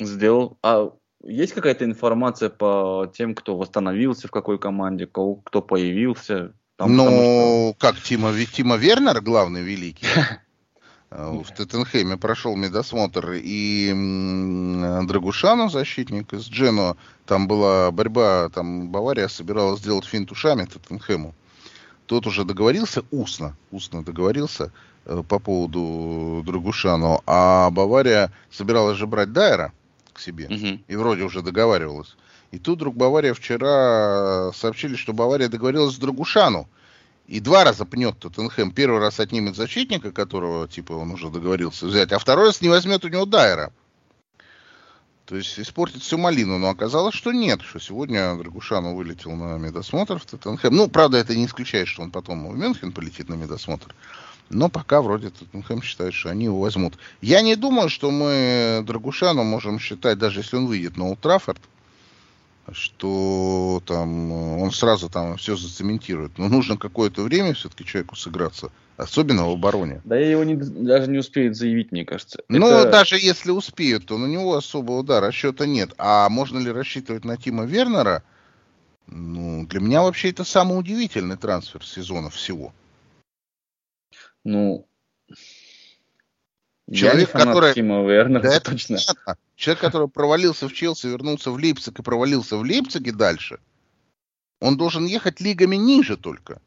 сделал... 0.00 0.58
А 0.62 0.90
есть 1.24 1.52
какая-то 1.52 1.84
информация 1.84 2.48
по 2.48 3.10
тем, 3.14 3.34
кто 3.34 3.56
восстановился 3.56 4.28
в 4.28 4.30
какой 4.30 4.58
команде, 4.58 5.06
кто, 5.06 5.36
кто 5.36 5.62
появился? 5.62 6.54
Там, 6.76 6.96
ну, 6.96 7.04
что... 7.04 7.74
как 7.78 8.00
Тима, 8.00 8.32
Тима 8.52 8.76
Вернер, 8.76 9.20
главный 9.20 9.62
великий, 9.62 10.06
в 11.16 11.50
Тоттенхэме 11.56 12.16
прошел 12.16 12.56
медосмотр, 12.56 13.32
и 13.34 13.90
Драгушанов, 15.06 15.72
защитник 15.72 16.32
из 16.32 16.48
Джено, 16.48 16.96
там 17.26 17.46
была 17.48 17.90
борьба, 17.90 18.48
там 18.48 18.88
Бавария 18.88 19.28
собиралась 19.28 19.80
сделать 19.80 20.04
финт 20.04 20.32
ушами 20.32 20.64
Тоттенхэму. 20.64 21.34
Тот 22.06 22.26
уже 22.26 22.44
договорился 22.44 23.04
устно, 23.10 23.56
устно 23.70 24.02
договорился 24.04 24.72
э, 25.04 25.22
по 25.28 25.38
поводу 25.38 26.42
Драгушану, 26.44 27.22
а 27.26 27.70
Бавария 27.70 28.32
собиралась 28.50 28.98
же 28.98 29.06
брать 29.06 29.32
Дайера, 29.32 29.72
к 30.12 30.20
себе. 30.20 30.46
Угу. 30.46 30.80
И 30.88 30.96
вроде 30.96 31.22
уже 31.22 31.42
договаривалась. 31.42 32.16
И 32.50 32.58
тут 32.58 32.76
вдруг 32.76 32.96
Бавария 32.96 33.34
вчера 33.34 34.52
сообщили, 34.52 34.94
что 34.96 35.12
Бавария 35.12 35.48
договорилась 35.48 35.94
с 35.94 35.98
Драгушану. 35.98 36.68
И 37.26 37.40
два 37.40 37.64
раза 37.64 37.84
пнет 37.84 38.18
Тоттенхэм. 38.18 38.72
Первый 38.72 39.00
раз 39.00 39.20
отнимет 39.20 39.56
защитника, 39.56 40.12
которого, 40.12 40.68
типа, 40.68 40.92
он 40.92 41.12
уже 41.12 41.30
договорился 41.30 41.86
взять, 41.86 42.12
а 42.12 42.18
второй 42.18 42.46
раз 42.46 42.60
не 42.60 42.68
возьмет 42.68 43.04
у 43.04 43.08
него 43.08 43.24
Дайера. 43.24 43.72
То 45.24 45.36
есть 45.36 45.58
испортит 45.58 46.02
всю 46.02 46.18
малину. 46.18 46.58
Но 46.58 46.68
оказалось, 46.68 47.14
что 47.14 47.32
нет, 47.32 47.62
что 47.62 47.78
сегодня 47.78 48.36
Драгушану 48.36 48.94
вылетел 48.94 49.32
на 49.32 49.56
медосмотр 49.56 50.18
в 50.18 50.26
Тоттенхэм. 50.26 50.74
Ну, 50.74 50.88
правда, 50.88 51.18
это 51.18 51.34
не 51.34 51.46
исключает, 51.46 51.88
что 51.88 52.02
он 52.02 52.10
потом 52.10 52.48
в 52.48 52.56
Мюнхен 52.56 52.92
полетит 52.92 53.28
на 53.28 53.34
медосмотр. 53.34 53.94
Но 54.50 54.68
пока 54.68 55.00
вроде 55.00 55.30
Тоттенхэм 55.30 55.80
считает, 55.80 56.12
что 56.12 56.28
они 56.30 56.44
его 56.44 56.60
возьмут. 56.60 56.98
Я 57.22 57.40
не 57.40 57.56
думаю, 57.56 57.88
что 57.88 58.10
мы 58.10 58.82
Драгушану 58.86 59.44
можем 59.44 59.78
считать, 59.78 60.18
даже 60.18 60.40
если 60.40 60.56
он 60.56 60.66
выйдет 60.66 60.96
на 60.96 61.08
Ултрафорд, 61.08 61.60
что 62.70 63.82
там 63.86 64.32
он 64.32 64.70
сразу 64.70 65.08
там 65.08 65.36
все 65.36 65.56
зацементирует. 65.56 66.38
Но 66.38 66.48
нужно 66.48 66.76
какое-то 66.76 67.22
время 67.22 67.54
все-таки 67.54 67.84
человеку 67.84 68.16
сыграться. 68.16 68.70
Особенно 68.96 69.48
в 69.48 69.52
обороне. 69.52 70.00
Да 70.04 70.16
его 70.16 70.44
не, 70.44 70.54
даже 70.54 71.10
не 71.10 71.18
успеют 71.18 71.56
заявить, 71.56 71.92
мне 71.92 72.04
кажется. 72.04 72.42
Ну, 72.48 72.68
Это... 72.68 72.90
даже 72.90 73.16
если 73.16 73.50
успеют, 73.50 74.06
то 74.06 74.18
на 74.18 74.26
него 74.26 74.54
особого 74.54 75.02
да, 75.02 75.20
расчета 75.20 75.66
нет. 75.66 75.92
А 75.98 76.28
можно 76.28 76.58
ли 76.58 76.70
рассчитывать 76.70 77.24
на 77.24 77.36
Тима 77.36 77.64
Вернера? 77.64 78.22
Ну, 79.06 79.66
для 79.66 79.80
меня 79.80 80.02
вообще 80.02 80.30
это 80.30 80.44
самый 80.44 80.78
удивительный 80.78 81.36
трансфер 81.36 81.84
сезона 81.84 82.30
всего. 82.30 82.72
Ну, 84.44 84.86
Человек, 86.90 87.30
который... 87.30 87.74
Тима 87.74 88.02
Вернера, 88.02 88.42
да, 88.42 88.54
это 88.56 88.70
точно. 88.70 88.98
Понятно. 88.98 89.36
Человек, 89.56 89.80
который 89.80 90.08
провалился 90.08 90.68
в 90.68 90.72
Челси, 90.72 91.06
вернулся 91.06 91.50
в 91.50 91.56
Лейпциг 91.56 91.98
и 91.98 92.02
провалился 92.02 92.56
в 92.56 92.62
Лейпциге 92.62 93.12
дальше, 93.12 93.58
он 94.60 94.76
должен 94.76 95.06
ехать 95.06 95.40
лигами 95.40 95.76
ниже 95.76 96.16
только, 96.16 96.60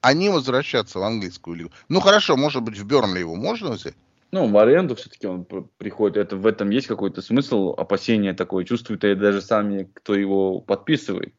а 0.00 0.12
не 0.12 0.28
возвращаться 0.28 0.98
в 0.98 1.02
английскую 1.02 1.56
лигу. 1.56 1.70
Ну 1.88 2.00
хорошо, 2.00 2.36
может 2.36 2.62
быть, 2.62 2.78
в 2.78 2.86
Бернли 2.86 3.20
его 3.20 3.36
можно 3.36 3.70
взять? 3.70 3.94
Ну, 4.32 4.48
в 4.48 4.56
аренду 4.58 4.94
все-таки 4.94 5.26
он 5.26 5.44
приходит. 5.44 6.16
Это, 6.16 6.36
в 6.36 6.46
этом 6.46 6.70
есть 6.70 6.86
какой-то 6.86 7.20
смысл, 7.20 7.74
опасение 7.76 8.32
такое 8.32 8.64
чувствует, 8.64 9.02
и 9.04 9.14
даже 9.14 9.40
сами, 9.40 9.90
кто 9.92 10.14
его 10.14 10.60
подписывает 10.60 11.34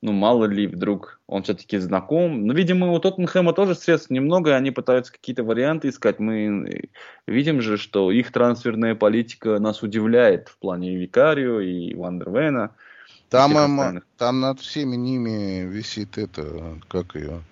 ну, 0.00 0.12
мало 0.12 0.44
ли, 0.44 0.66
вдруг 0.66 1.20
он 1.26 1.42
все-таки 1.42 1.78
знаком. 1.78 2.46
Ну, 2.46 2.54
видимо, 2.54 2.92
у 2.92 3.00
Тоттенхэма 3.00 3.52
тоже 3.52 3.74
средств 3.74 4.10
немного, 4.10 4.54
они 4.54 4.70
пытаются 4.70 5.12
какие-то 5.12 5.42
варианты 5.42 5.88
искать. 5.88 6.20
Мы 6.20 6.88
видим 7.26 7.60
же, 7.60 7.76
что 7.76 8.12
их 8.12 8.30
трансферная 8.30 8.94
политика 8.94 9.58
нас 9.58 9.82
удивляет 9.82 10.48
в 10.48 10.58
плане 10.58 10.96
Викарио 10.96 11.60
и 11.60 11.94
Вандервена. 11.94 12.70
Там, 13.28 13.58
им, 13.58 14.02
там 14.16 14.40
над 14.40 14.60
всеми 14.60 14.96
ними 14.96 15.66
висит 15.66 16.16
это, 16.16 16.78
как 16.88 17.14
ее, 17.14 17.42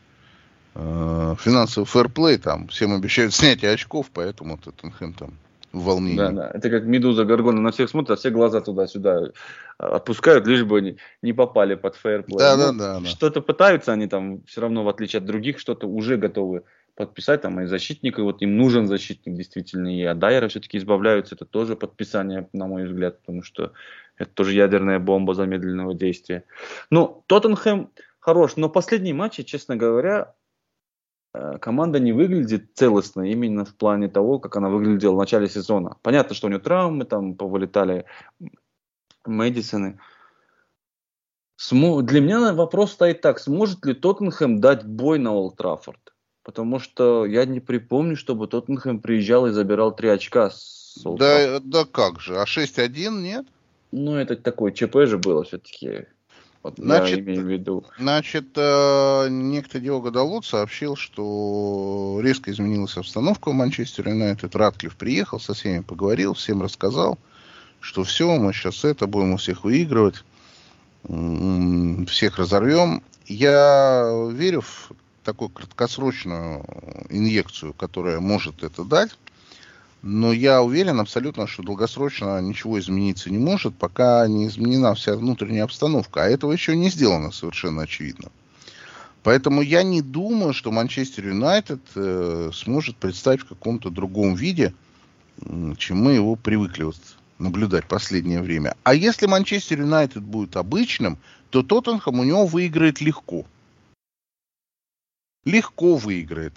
э, 0.75 1.35
финансовый 1.39 1.85
фэрплей, 1.85 2.39
там 2.39 2.69
всем 2.69 2.95
обещают 2.95 3.35
снятие 3.35 3.73
очков, 3.73 4.07
поэтому 4.13 4.57
Тоттенхэм 4.57 5.13
там 5.13 5.35
в 5.77 5.85
волнении. 5.85 6.17
Да, 6.17 6.31
да. 6.31 6.51
Это 6.55 6.71
как 6.71 6.85
Медуза 6.85 7.25
Гаргона 7.25 7.61
на 7.61 7.71
всех 7.71 7.91
смотрит, 7.91 8.13
а 8.13 8.17
все 8.17 8.31
глаза 8.31 8.61
туда-сюда 8.61 9.31
отпускают, 9.79 10.47
лишь 10.47 10.65
бы 10.65 10.81
не, 10.81 10.97
не 11.21 11.35
попали 11.35 11.75
под 11.75 11.97
фейерплей. 11.97 12.39
Да, 12.39 12.57
ну, 12.57 12.79
да, 12.79 13.01
да, 13.01 13.07
Что-то 13.07 13.43
пытаются 13.43 13.93
они 13.93 14.07
там 14.07 14.43
все 14.45 14.63
равно, 14.63 14.85
в 14.85 14.89
отличие 14.89 15.19
от 15.19 15.27
других, 15.27 15.59
что-то 15.59 15.87
уже 15.87 16.17
готовы 16.17 16.63
подписать, 16.95 17.43
там, 17.43 17.61
и 17.61 17.67
защитника, 17.67 18.23
вот 18.23 18.41
им 18.41 18.57
нужен 18.57 18.87
защитник 18.87 19.37
действительно, 19.37 19.95
и 19.95 20.03
от 20.03 20.19
Дайера 20.19 20.49
все-таки 20.49 20.79
избавляются, 20.79 21.35
это 21.35 21.45
тоже 21.45 21.77
подписание, 21.77 22.49
на 22.55 22.67
мой 22.67 22.87
взгляд, 22.87 23.21
потому 23.21 23.43
что 23.43 23.73
это 24.17 24.31
тоже 24.31 24.55
ядерная 24.55 24.99
бомба 24.99 25.35
замедленного 25.35 25.93
действия. 25.93 26.45
Ну, 26.89 27.23
Тоттенхэм 27.27 27.91
хорош, 28.19 28.57
но 28.57 28.71
последние 28.71 29.13
матчи, 29.13 29.43
честно 29.43 29.77
говоря, 29.77 30.33
Э, 30.33 30.46
команда 31.61 31.99
не 32.01 32.13
выглядит 32.13 32.71
целостно 32.75 33.23
именно 33.23 33.65
в 33.65 33.75
плане 33.75 34.09
того, 34.09 34.39
как 34.39 34.57
она 34.57 34.69
выглядела 34.69 35.15
в 35.15 35.19
начале 35.19 35.49
сезона. 35.49 35.97
Понятно, 36.03 36.35
что 36.35 36.47
у 36.47 36.51
нее 36.51 36.61
травмы, 36.61 37.05
там 37.05 37.35
повылетали 37.35 38.05
Мэдисоны. 39.25 39.99
Для 41.71 42.21
меня 42.21 42.53
вопрос 42.53 42.93
стоит 42.93 43.23
так, 43.23 43.39
сможет 43.39 43.85
ли 43.87 43.95
Тоттенхэм 43.95 44.61
дать 44.61 44.85
бой 44.85 45.19
на 45.19 45.33
Олд 45.33 45.57
Траффорд? 45.57 46.15
Потому 46.43 46.79
что 46.79 47.27
я 47.27 47.45
не 47.45 47.61
припомню, 47.61 48.17
чтобы 48.17 48.47
Тоттенхэм 48.47 49.01
приезжал 49.01 49.47
и 49.47 49.51
забирал 49.51 49.97
три 49.97 50.09
очка 50.11 50.51
с 50.51 51.01
Олд 51.05 51.19
да, 51.19 51.61
да 51.61 51.85
как 51.85 52.21
же, 52.21 52.39
а 52.39 52.45
6-1 52.45 53.21
нет? 53.21 53.47
Ну, 53.91 54.17
это 54.17 54.37
такое 54.37 54.73
ЧП 54.73 55.07
же 55.07 55.19
было 55.19 55.45
все-таки. 55.45 56.07
Вот 56.63 56.79
значит, 56.79 57.19
я 57.19 57.23
имею 57.23 57.43
в 57.43 57.49
виду. 57.49 57.85
Значит, 57.99 58.47
э, 58.57 59.29
некто 59.31 59.79
Диого 59.79 60.11
Далут 60.11 60.45
сообщил, 60.45 60.97
что 60.97 62.19
резко 62.23 62.51
изменилась 62.51 62.97
обстановка 62.97 63.51
в 63.51 63.55
Манчестер 63.55 64.09
Юнайтед. 64.09 64.57
Ратклифф 64.57 64.97
приехал, 64.97 65.39
со 65.39 65.55
всеми 65.55 65.81
поговорил, 65.81 66.35
всем 66.35 66.63
рассказал, 66.63 67.19
что 67.81 68.03
все, 68.03 68.37
мы 68.37 68.53
сейчас 68.53 68.85
это 68.85 69.07
будем 69.07 69.35
у 69.35 69.37
всех 69.37 69.65
выигрывать, 69.65 70.25
всех 71.05 72.39
разорвем. 72.39 73.03
Я 73.27 74.29
верю 74.33 74.63
в 74.63 74.91
такую 75.23 75.51
краткосрочную 75.51 76.65
инъекцию, 77.11 77.75
которая 77.75 78.21
может 78.21 78.63
это 78.63 78.85
дать. 78.85 79.17
Но 80.03 80.33
я 80.33 80.63
уверен 80.63 81.01
абсолютно, 81.01 81.47
что 81.47 81.63
долгосрочно 81.63 82.41
ничего 82.41 82.79
измениться 82.79 83.31
не 83.31 83.39
может, 83.39 83.75
пока 83.75 84.27
не 84.29 84.47
изменена 84.47 84.95
вся 84.95 85.17
внутренняя 85.17 85.65
обстановка. 85.65 86.25
А 86.25 86.29
этого 86.29 86.53
еще 86.53 86.77
не 86.77 86.91
сделано 86.91 87.33
совершенно 87.33 87.83
очевидно. 87.83 88.31
Поэтому 89.23 89.63
я 89.63 89.83
не 89.83 90.03
думаю, 90.03 90.53
что 90.53 90.71
Манчестер 90.71 91.27
Юнайтед 91.27 91.81
э, 91.97 92.51
сможет 92.55 92.97
представить 92.97 93.41
в 93.41 93.49
каком-то 93.49 93.91
другом 93.91 94.37
виде, 94.37 94.73
э, 95.41 95.75
чем 95.79 95.99
мы 95.99 96.13
его 96.13 96.37
привыкли 96.37 96.85
вот 96.85 96.97
наблюдать 97.39 97.87
последнее 97.87 98.41
время. 98.41 98.77
А 98.85 98.95
если 98.95 99.27
Манчестер 99.27 99.81
Юнайтед 99.81 100.23
будет 100.23 100.57
обычным, 100.57 101.19
то 101.51 101.65
Тоттенхэм 101.65 102.21
у 102.21 102.25
него 102.25 102.47
выиграет 102.47 103.01
легко. 103.01 103.45
Легко 105.45 105.97
выиграет. 105.97 106.55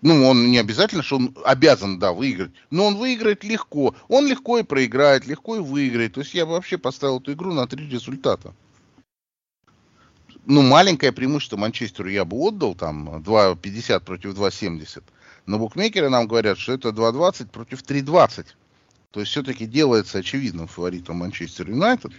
Ну, 0.00 0.26
он 0.26 0.50
не 0.50 0.58
обязательно, 0.58 1.02
что 1.02 1.16
он 1.16 1.36
обязан, 1.44 1.98
да, 1.98 2.12
выиграть, 2.12 2.52
но 2.70 2.86
он 2.86 2.96
выиграет 2.96 3.42
легко. 3.42 3.94
Он 4.08 4.26
легко 4.26 4.58
и 4.58 4.62
проиграет, 4.62 5.26
легко 5.26 5.56
и 5.56 5.60
выиграет. 5.60 6.14
То 6.14 6.20
есть 6.20 6.34
я 6.34 6.46
вообще 6.46 6.78
поставил 6.78 7.18
эту 7.18 7.32
игру 7.32 7.52
на 7.52 7.66
три 7.66 7.88
результата 7.88 8.54
ну, 10.48 10.62
маленькое 10.62 11.12
преимущество 11.12 11.58
Манчестеру 11.58 12.08
я 12.08 12.24
бы 12.24 12.38
отдал, 12.38 12.74
там, 12.74 13.16
2,50 13.18 14.00
против 14.00 14.34
2,70. 14.34 15.02
Но 15.44 15.58
букмекеры 15.58 16.08
нам 16.08 16.26
говорят, 16.26 16.58
что 16.58 16.72
это 16.72 16.88
2,20 16.88 17.50
против 17.50 17.82
3,20. 17.82 18.46
То 19.10 19.20
есть 19.20 19.30
все-таки 19.30 19.66
делается 19.66 20.18
очевидным 20.18 20.66
фаворитом 20.66 21.16
Манчестер 21.16 21.68
Юнайтед. 21.68 22.12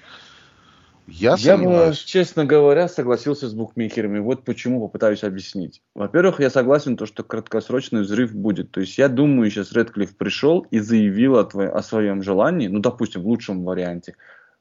Я, 1.11 1.35
я 1.37 1.57
бы, 1.57 1.93
честно 1.93 2.45
говоря, 2.45 2.87
согласился 2.87 3.47
с 3.47 3.53
букмекерами. 3.53 4.19
Вот 4.19 4.43
почему 4.43 4.81
попытаюсь 4.81 5.23
объяснить. 5.23 5.81
Во-первых, 5.95 6.39
я 6.39 6.49
согласен, 6.49 6.97
то, 6.97 7.05
что 7.05 7.23
краткосрочный 7.23 8.01
взрыв 8.01 8.33
будет. 8.33 8.71
То 8.71 8.81
есть 8.81 8.97
я 8.97 9.09
думаю, 9.09 9.49
сейчас 9.49 9.71
Редклифф 9.71 10.15
пришел 10.15 10.65
и 10.71 10.79
заявил 10.79 11.37
о, 11.37 11.43
твоем, 11.43 11.75
о 11.75 11.81
своем 11.81 12.21
желании, 12.23 12.67
ну, 12.67 12.79
допустим, 12.79 13.21
в 13.21 13.27
лучшем 13.27 13.63
варианте, 13.63 14.15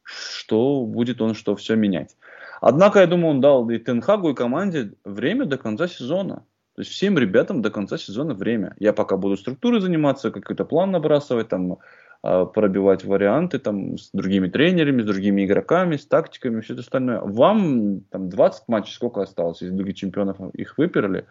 что 0.05 0.85
будет 0.85 1.21
он 1.21 1.35
что 1.35 1.55
все 1.57 1.76
менять. 1.76 2.17
Однако, 2.61 3.00
я 3.00 3.07
думаю, 3.07 3.35
он 3.35 3.40
дал 3.40 3.69
и 3.71 3.78
Тенхагу, 3.78 4.31
и 4.31 4.35
команде 4.35 4.93
время 5.05 5.45
до 5.45 5.59
конца 5.59 5.87
сезона. 5.87 6.45
То 6.75 6.83
есть 6.83 6.93
всем 6.93 7.19
ребятам 7.19 7.61
до 7.61 7.71
конца 7.71 7.99
сезона 7.99 8.35
время. 8.35 8.76
Я 8.78 8.93
пока 8.93 9.17
буду 9.17 9.37
структурой 9.37 9.81
заниматься, 9.81 10.31
какой-то 10.31 10.64
план 10.64 10.93
набрасывать, 10.93 11.49
там, 11.49 11.78
пробивать 12.23 13.05
варианты 13.05 13.59
там, 13.59 13.97
с 13.97 14.11
другими 14.13 14.49
тренерами, 14.49 15.03
с 15.03 15.07
другими 15.07 15.45
игроками, 15.45 15.97
с 15.97 16.07
тактиками, 16.07 16.61
все 16.61 16.73
это 16.75 16.83
остальное. 16.83 17.21
Вам 17.21 18.01
там 18.11 18.29
20 18.29 18.69
матчей 18.69 18.93
сколько 18.93 19.23
осталось 19.23 19.63
из 19.63 19.73
Лиги 19.73 19.93
Чемпионов? 19.93 20.39
Их 20.55 20.79
выперли. 20.79 21.27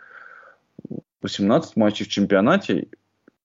18 1.22 1.76
матчей 1.76 2.06
в 2.06 2.10
чемпионате. 2.10 2.88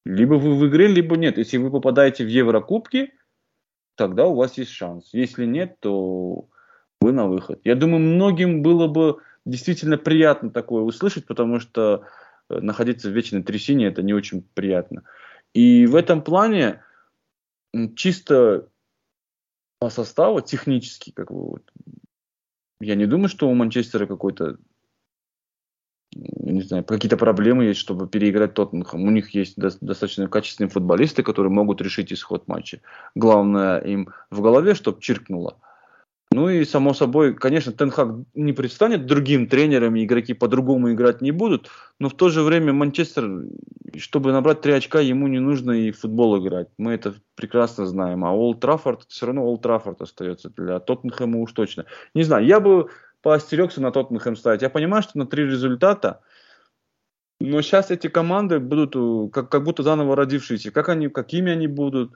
Либо 0.04 0.34
вы 0.34 0.56
в 0.56 0.68
игре, 0.68 0.86
либо 0.86 1.16
нет. 1.16 1.38
Если 1.38 1.56
вы 1.56 1.70
попадаете 1.70 2.24
в 2.24 2.28
Еврокубки, 2.28 3.12
тогда 3.96 4.26
у 4.26 4.34
вас 4.34 4.58
есть 4.58 4.72
шанс. 4.72 5.10
Если 5.12 5.44
нет, 5.44 5.76
то 5.80 6.46
вы 7.00 7.12
на 7.12 7.26
выход. 7.26 7.60
Я 7.64 7.74
думаю, 7.74 8.00
многим 8.00 8.62
было 8.62 8.86
бы 8.86 9.18
действительно 9.44 9.98
приятно 9.98 10.50
такое 10.50 10.82
услышать, 10.82 11.26
потому 11.26 11.60
что 11.60 12.04
э, 12.48 12.60
находиться 12.60 13.08
в 13.08 13.12
вечной 13.12 13.42
трясине 13.42 13.86
это 13.86 14.02
не 14.02 14.14
очень 14.14 14.46
приятно. 14.54 15.02
И 15.54 15.86
в 15.86 15.96
этом 15.96 16.22
плане 16.22 16.82
чисто 17.96 18.68
по 19.78 19.90
составу, 19.90 20.40
технически, 20.40 21.10
как 21.10 21.32
бы 21.32 21.50
вот, 21.50 21.72
я 22.80 22.94
не 22.94 23.06
думаю, 23.06 23.28
что 23.28 23.48
у 23.48 23.54
Манчестера 23.54 24.06
какой-то 24.06 24.58
не 26.14 26.62
знаю, 26.62 26.84
какие-то 26.84 27.16
проблемы 27.16 27.64
есть, 27.64 27.80
чтобы 27.80 28.06
переиграть 28.06 28.54
Тоттенхэм. 28.54 29.02
У 29.02 29.10
них 29.10 29.30
есть 29.30 29.56
до, 29.56 29.70
достаточно 29.80 30.28
качественные 30.28 30.70
футболисты, 30.70 31.22
которые 31.22 31.50
могут 31.50 31.80
решить 31.80 32.12
исход 32.12 32.48
матча. 32.48 32.80
Главное 33.14 33.78
им 33.80 34.10
в 34.30 34.42
голове, 34.42 34.74
чтобы 34.74 35.00
чиркнуло. 35.00 35.58
Ну 36.34 36.48
и, 36.48 36.64
само 36.64 36.94
собой, 36.94 37.34
конечно, 37.34 37.72
Тенхак 37.72 38.08
не 38.34 38.52
предстанет 38.52 39.06
другим 39.06 39.48
тренером, 39.48 39.96
и 39.96 40.04
игроки 40.04 40.32
по-другому 40.32 40.92
играть 40.92 41.20
не 41.20 41.30
будут, 41.30 41.68
но 41.98 42.08
в 42.08 42.14
то 42.14 42.30
же 42.30 42.42
время 42.42 42.72
Манчестер, 42.72 43.44
чтобы 43.98 44.32
набрать 44.32 44.62
три 44.62 44.72
очка, 44.72 45.00
ему 45.00 45.28
не 45.28 45.40
нужно 45.40 45.72
и 45.72 45.90
в 45.90 46.00
футбол 46.00 46.38
играть. 46.38 46.68
Мы 46.78 46.92
это 46.92 47.14
прекрасно 47.34 47.86
знаем. 47.86 48.24
А 48.24 48.32
Олд 48.32 48.60
Траффорд, 48.60 49.04
все 49.08 49.26
равно 49.26 49.44
Олд 49.44 49.62
Траффорд 49.62 50.00
остается 50.00 50.48
для 50.50 50.80
Тоттенхэма 50.80 51.38
уж 51.38 51.52
точно. 51.52 51.84
Не 52.14 52.22
знаю, 52.22 52.46
я 52.46 52.60
бы 52.60 52.88
поостерегся 53.20 53.82
на 53.82 53.92
Тоттенхэм 53.92 54.36
ставить. 54.36 54.62
Я 54.62 54.70
понимаю, 54.70 55.02
что 55.02 55.18
на 55.18 55.26
три 55.26 55.44
результата, 55.44 56.20
но 57.40 57.60
сейчас 57.60 57.90
эти 57.90 58.08
команды 58.08 58.58
будут 58.58 58.96
э, 58.96 59.30
как, 59.32 59.50
как 59.50 59.64
будто 59.64 59.82
заново 59.82 60.16
родившиеся. 60.16 60.70
Как 60.70 60.88
они, 60.88 61.08
какими 61.08 61.52
они 61.52 61.66
будут, 61.66 62.14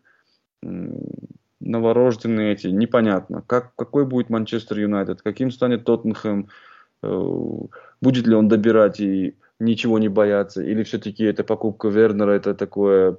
новорожденные 1.60 2.52
эти, 2.52 2.68
непонятно. 2.68 3.42
Как, 3.46 3.74
какой 3.76 4.04
будет 4.04 4.30
Манчестер 4.30 4.78
Юнайтед, 4.78 5.22
каким 5.22 5.50
станет 5.50 5.84
Тоттенхэм, 5.84 6.48
э, 7.02 7.30
будет 8.00 8.26
ли 8.26 8.34
он 8.34 8.48
добирать 8.48 9.00
и 9.00 9.36
ничего 9.58 9.98
не 9.98 10.08
бояться, 10.08 10.62
или 10.62 10.82
все-таки 10.82 11.24
эта 11.24 11.44
покупка 11.44 11.88
Вернера 11.88 12.32
это 12.32 12.54
такое 12.54 13.18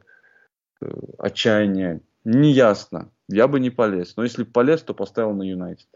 э, 0.82 0.92
отчаяние. 1.18 2.02
Неясно. 2.24 3.10
Я 3.30 3.48
бы 3.48 3.60
не 3.60 3.70
полез. 3.70 4.16
Но 4.18 4.24
если 4.24 4.44
полез, 4.44 4.82
то 4.82 4.94
поставил 4.94 5.34
на 5.34 5.44
Юнайтед. 5.44 5.88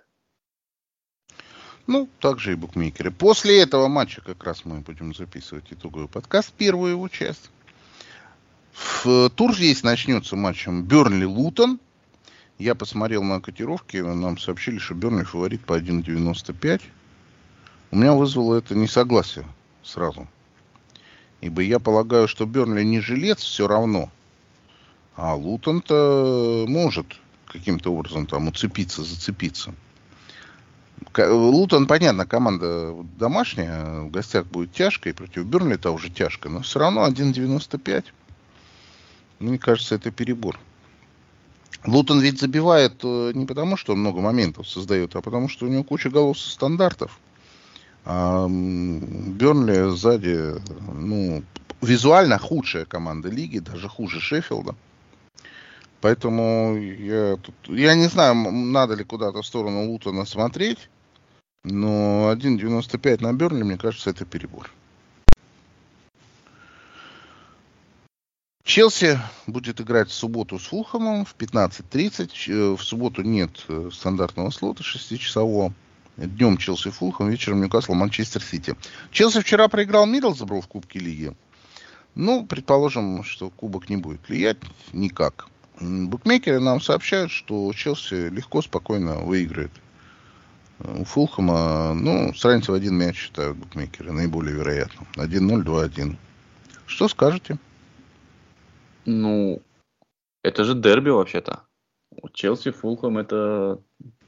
Ну, 1.87 2.07
также 2.19 2.53
и 2.53 2.55
букмекеры. 2.55 3.11
После 3.11 3.61
этого 3.61 3.87
матча 3.87 4.21
как 4.21 4.43
раз 4.43 4.65
мы 4.65 4.79
будем 4.79 5.13
записывать 5.13 5.65
итоговый 5.71 6.07
подкаст, 6.07 6.53
первую 6.53 6.91
его 6.91 7.07
часть. 7.09 7.49
В 8.73 9.29
тур 9.31 9.53
здесь 9.53 9.83
начнется 9.83 10.35
матчем 10.35 10.85
Бернли-Лутон. 10.85 11.79
Я 12.61 12.75
посмотрел 12.75 13.23
на 13.23 13.41
котировки, 13.41 13.97
нам 13.97 14.37
сообщили, 14.37 14.77
что 14.77 14.93
Бернли 14.93 15.23
фаворит 15.23 15.61
по 15.61 15.79
1.95. 15.79 16.81
У 17.89 17.95
меня 17.95 18.13
вызвало 18.13 18.59
это 18.59 18.75
несогласие 18.75 19.47
сразу. 19.81 20.27
Ибо 21.41 21.63
я 21.63 21.79
полагаю, 21.79 22.27
что 22.27 22.45
Бернли 22.45 22.83
не 22.83 22.99
жилец 22.99 23.39
все 23.39 23.67
равно. 23.67 24.11
А 25.15 25.33
Лутон-то 25.33 26.65
может 26.67 27.07
каким-то 27.47 27.91
образом 27.91 28.27
там 28.27 28.47
уцепиться, 28.47 29.03
зацепиться. 29.03 29.73
Лутон, 31.17 31.87
понятно, 31.87 32.27
команда 32.27 32.93
домашняя, 33.17 34.01
в 34.01 34.11
гостях 34.11 34.45
будет 34.45 34.71
тяжко, 34.71 35.09
и 35.09 35.13
против 35.13 35.45
Бернли 35.45 35.73
это 35.73 35.89
уже 35.89 36.11
тяжко, 36.11 36.47
но 36.47 36.61
все 36.61 36.77
равно 36.77 37.07
1.95. 37.07 38.05
Мне 39.39 39.57
кажется, 39.57 39.95
это 39.95 40.11
перебор. 40.11 40.59
Лутон 41.85 42.19
ведь 42.19 42.39
забивает 42.39 43.03
э, 43.03 43.31
не 43.33 43.45
потому, 43.45 43.75
что 43.77 43.93
он 43.93 43.99
много 43.99 44.21
моментов 44.21 44.67
создает, 44.67 45.15
а 45.15 45.21
потому, 45.21 45.49
что 45.49 45.65
у 45.65 45.69
него 45.69 45.83
куча 45.83 46.09
голов 46.09 46.37
со 46.37 46.49
стандартов. 46.49 47.19
А 48.05 48.47
Бернли 48.47 49.95
сзади, 49.95 50.55
ну, 50.93 51.43
визуально 51.81 52.37
худшая 52.37 52.85
команда 52.85 53.29
лиги, 53.29 53.59
даже 53.59 53.87
хуже 53.87 54.19
Шеффилда. 54.19 54.75
Поэтому 56.01 56.77
я 56.77 57.37
тут, 57.37 57.55
я 57.67 57.93
не 57.93 58.07
знаю, 58.07 58.35
надо 58.35 58.95
ли 58.95 59.03
куда-то 59.03 59.41
в 59.41 59.45
сторону 59.45 59.91
Лутона 59.91 60.25
смотреть, 60.25 60.89
но 61.63 62.31
1.95 62.33 63.21
на 63.21 63.33
Бернли, 63.33 63.63
мне 63.63 63.77
кажется, 63.77 64.09
это 64.09 64.25
перебор. 64.25 64.71
Челси 68.63 69.19
будет 69.47 69.81
играть 69.81 70.09
в 70.09 70.13
субботу 70.13 70.59
с 70.59 70.67
Фулхэмом 70.67 71.25
в 71.25 71.35
15.30. 71.35 72.31
Э, 72.47 72.75
в 72.75 72.83
субботу 72.83 73.23
нет 73.23 73.65
э, 73.67 73.89
стандартного 73.91 74.51
слота 74.51 74.83
6-часового. 74.83 75.73
Днем 76.17 76.57
Челси 76.57 76.91
Фулхэм, 76.91 77.29
вечером 77.29 77.61
Ньюкасл 77.61 77.93
Манчестер 77.93 78.43
Сити. 78.43 78.75
Челси 79.11 79.41
вчера 79.41 79.67
проиграл 79.67 80.05
Миддлсбро 80.05 80.61
в 80.61 80.67
Кубке 80.67 80.99
Лиги. 80.99 81.35
Ну, 82.13 82.45
предположим, 82.45 83.23
что 83.23 83.49
Кубок 83.49 83.89
не 83.89 83.97
будет 83.97 84.27
влиять 84.27 84.57
никак. 84.93 85.47
Букмекеры 85.79 86.59
нам 86.59 86.81
сообщают, 86.81 87.31
что 87.31 87.71
Челси 87.73 88.29
легко, 88.29 88.61
спокойно 88.61 89.19
выиграет. 89.21 89.71
У 90.79 91.05
Фулхэма, 91.05 91.93
ну, 91.93 92.33
с 92.35 92.43
в 92.43 92.73
один 92.73 92.95
мяч 92.95 93.17
считают 93.17 93.57
букмекеры, 93.57 94.11
наиболее 94.11 94.55
вероятно. 94.55 95.07
1-0, 95.15 95.63
2-1. 95.63 96.15
Что 96.85 97.07
скажете? 97.07 97.57
Ну, 99.05 99.61
это 100.43 100.63
же 100.63 100.75
дерби 100.75 101.09
вообще-то. 101.09 101.63
Челси, 102.33 102.71
Фулхэм 102.71 103.17
это 103.17 103.79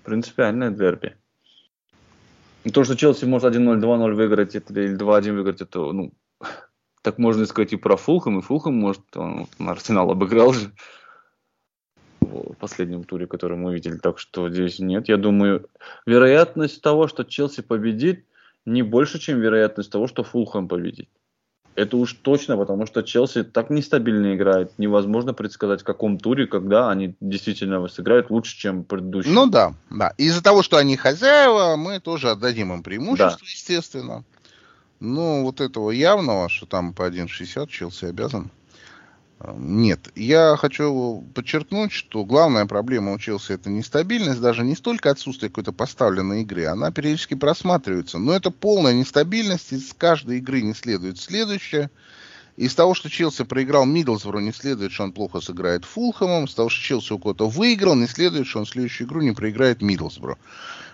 принципиальное 0.04 0.72
дерби. 0.72 1.16
То, 2.74 2.84
что 2.84 2.96
Челси 2.96 3.26
может 3.26 3.54
1-0, 3.54 3.82
2-0 3.82 4.14
выиграть, 4.14 4.56
это, 4.56 4.74
или 4.80 4.96
2-1 4.96 5.34
выиграть, 5.34 5.62
это, 5.62 5.80
ну, 5.92 6.14
так 7.02 7.18
можно 7.18 7.46
сказать 7.46 7.74
и 7.74 7.78
про 7.78 7.98
Фулхэм, 7.98 8.40
и 8.40 8.42
Фулхэм 8.42 8.74
может, 8.74 9.02
он, 9.16 9.48
он 9.60 9.70
Арсенал 9.70 10.10
обыграл 10.12 10.54
же 10.54 10.72
в 12.22 12.54
последнем 12.54 13.04
туре, 13.04 13.28
который 13.28 13.58
мы 13.58 13.74
видели, 13.74 13.98
так 13.98 14.18
что 14.18 14.50
здесь 14.50 14.80
нет. 14.80 15.10
Я 15.10 15.18
думаю, 15.18 15.68
вероятность 16.06 16.82
того, 16.82 17.08
что 17.08 17.24
Челси 17.24 17.62
победит, 17.62 18.26
не 18.66 18.82
больше, 18.82 19.20
чем 19.20 19.42
вероятность 19.42 19.92
того, 19.92 20.08
что 20.08 20.24
Фулхэм 20.24 20.70
победит. 20.70 21.10
Это 21.76 21.98
уж 21.98 22.14
точно, 22.14 22.56
потому 22.56 22.86
что 22.86 23.02
Челси 23.02 23.44
так 23.44 23.70
нестабильно 23.70 24.36
играет. 24.36 24.72
Невозможно 24.78 25.34
предсказать, 25.34 25.82
в 25.82 25.84
каком 25.84 26.20
туре, 26.20 26.46
когда 26.46 26.90
они 26.90 27.16
действительно 27.20 27.88
сыграют 27.88 28.30
лучше, 28.30 28.58
чем 28.58 28.84
предыдущие. 28.84 29.34
Ну 29.34 29.48
да, 29.48 29.74
да. 29.90 30.14
Из-за 30.18 30.44
того, 30.44 30.62
что 30.62 30.78
они 30.78 30.96
хозяева, 30.98 31.76
мы 31.76 32.00
тоже 32.00 32.30
отдадим 32.30 32.74
им 32.74 32.84
преимущество, 32.84 33.40
да. 33.40 33.46
естественно. 33.50 34.24
Ну, 35.00 35.44
вот 35.44 35.62
этого 35.62 35.90
явного, 35.92 36.48
что 36.48 36.66
там 36.66 36.94
по 36.94 37.10
1.60 37.10 37.68
Челси 37.68 38.06
обязан. 38.06 38.52
Нет, 39.56 40.10
я 40.16 40.56
хочу 40.58 41.24
подчеркнуть, 41.34 41.92
что 41.92 42.24
главная 42.24 42.66
проблема 42.66 43.12
у 43.12 43.20
Челси 43.20 43.54
это 43.54 43.70
нестабильность, 43.70 44.40
даже 44.40 44.64
не 44.64 44.76
столько 44.76 45.10
отсутствие 45.10 45.50
какой-то 45.50 45.74
поставленной 45.74 46.44
игры, 46.44 46.66
она 46.66 46.92
периодически 46.92 47.34
просматривается, 47.34 48.20
но 48.20 48.34
это 48.34 48.52
полная 48.52 48.94
нестабильность, 48.94 49.74
из 49.74 49.94
каждой 49.94 50.38
игры 50.38 50.62
не 50.62 50.74
следует 50.74 51.20
следующее. 51.20 51.90
Из 52.56 52.76
того, 52.76 52.94
что 52.94 53.10
Челси 53.10 53.46
проиграл 53.46 53.86
Миддлсборо, 53.86 54.40
не 54.40 54.54
следует, 54.54 54.92
что 54.92 55.04
он 55.04 55.12
плохо 55.12 55.42
сыграет 55.42 55.86
Фулхэмом. 55.86 56.46
Из 56.46 56.54
того, 56.54 56.70
что 56.70 56.84
Челси 56.84 57.14
у 57.14 57.18
кого-то 57.18 57.50
выиграл, 57.50 57.96
не 57.96 58.06
следует, 58.06 58.46
что 58.46 58.60
он 58.60 58.68
следующую 58.68 59.08
игру 59.08 59.22
не 59.22 59.32
проиграет 59.32 59.82
Миддлсборо. 59.82 60.38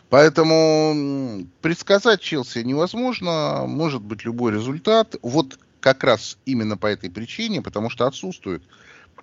Поэтому 0.10 1.46
предсказать 1.62 2.22
Челси 2.22 2.60
невозможно, 2.60 3.66
может 3.68 4.02
быть 4.02 4.24
любой 4.24 4.54
результат. 4.54 5.18
Вот 5.22 5.60
как 5.80 6.04
раз 6.04 6.38
именно 6.46 6.78
по 6.78 6.88
этой 6.88 7.10
причине, 7.10 7.62
потому 7.62 7.90
что 7.90 8.06
отсутствует 8.06 8.64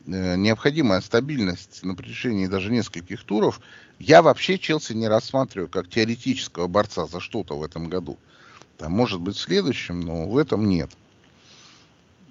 э, 0.07 0.37
необходимая 0.37 1.01
стабильность 1.01 1.83
на 1.85 1.95
протяжении 1.95 2.47
даже 2.47 2.71
нескольких 2.71 3.23
туров, 3.25 3.61
я 3.99 4.23
вообще 4.23 4.59
Челси 4.59 4.93
не 4.93 5.09
рассматриваю 5.09 5.69
как 5.69 5.89
теоретического 5.89 6.67
борца 6.67 7.07
за 7.07 7.21
что-то 7.21 7.57
в 7.57 7.63
этом 7.63 7.89
году. 7.89 8.19
Там 8.79 8.93
может 8.93 9.21
быть 9.21 9.37
в 9.37 9.41
следующем, 9.41 10.01
но 10.01 10.29
в 10.29 10.37
этом 10.37 10.69
нет. 10.69 10.91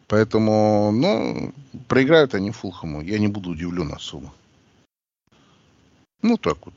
Поэтому, 0.08 0.92
ну, 0.92 1.54
проиграют 1.88 2.36
они 2.36 2.52
Фулхаму. 2.52 3.02
Я 3.02 3.18
не 3.18 3.28
буду 3.28 3.52
удивлен 3.52 3.92
особо. 3.92 4.32
Ну, 6.22 6.38
так 6.38 6.58
вот. 6.66 6.76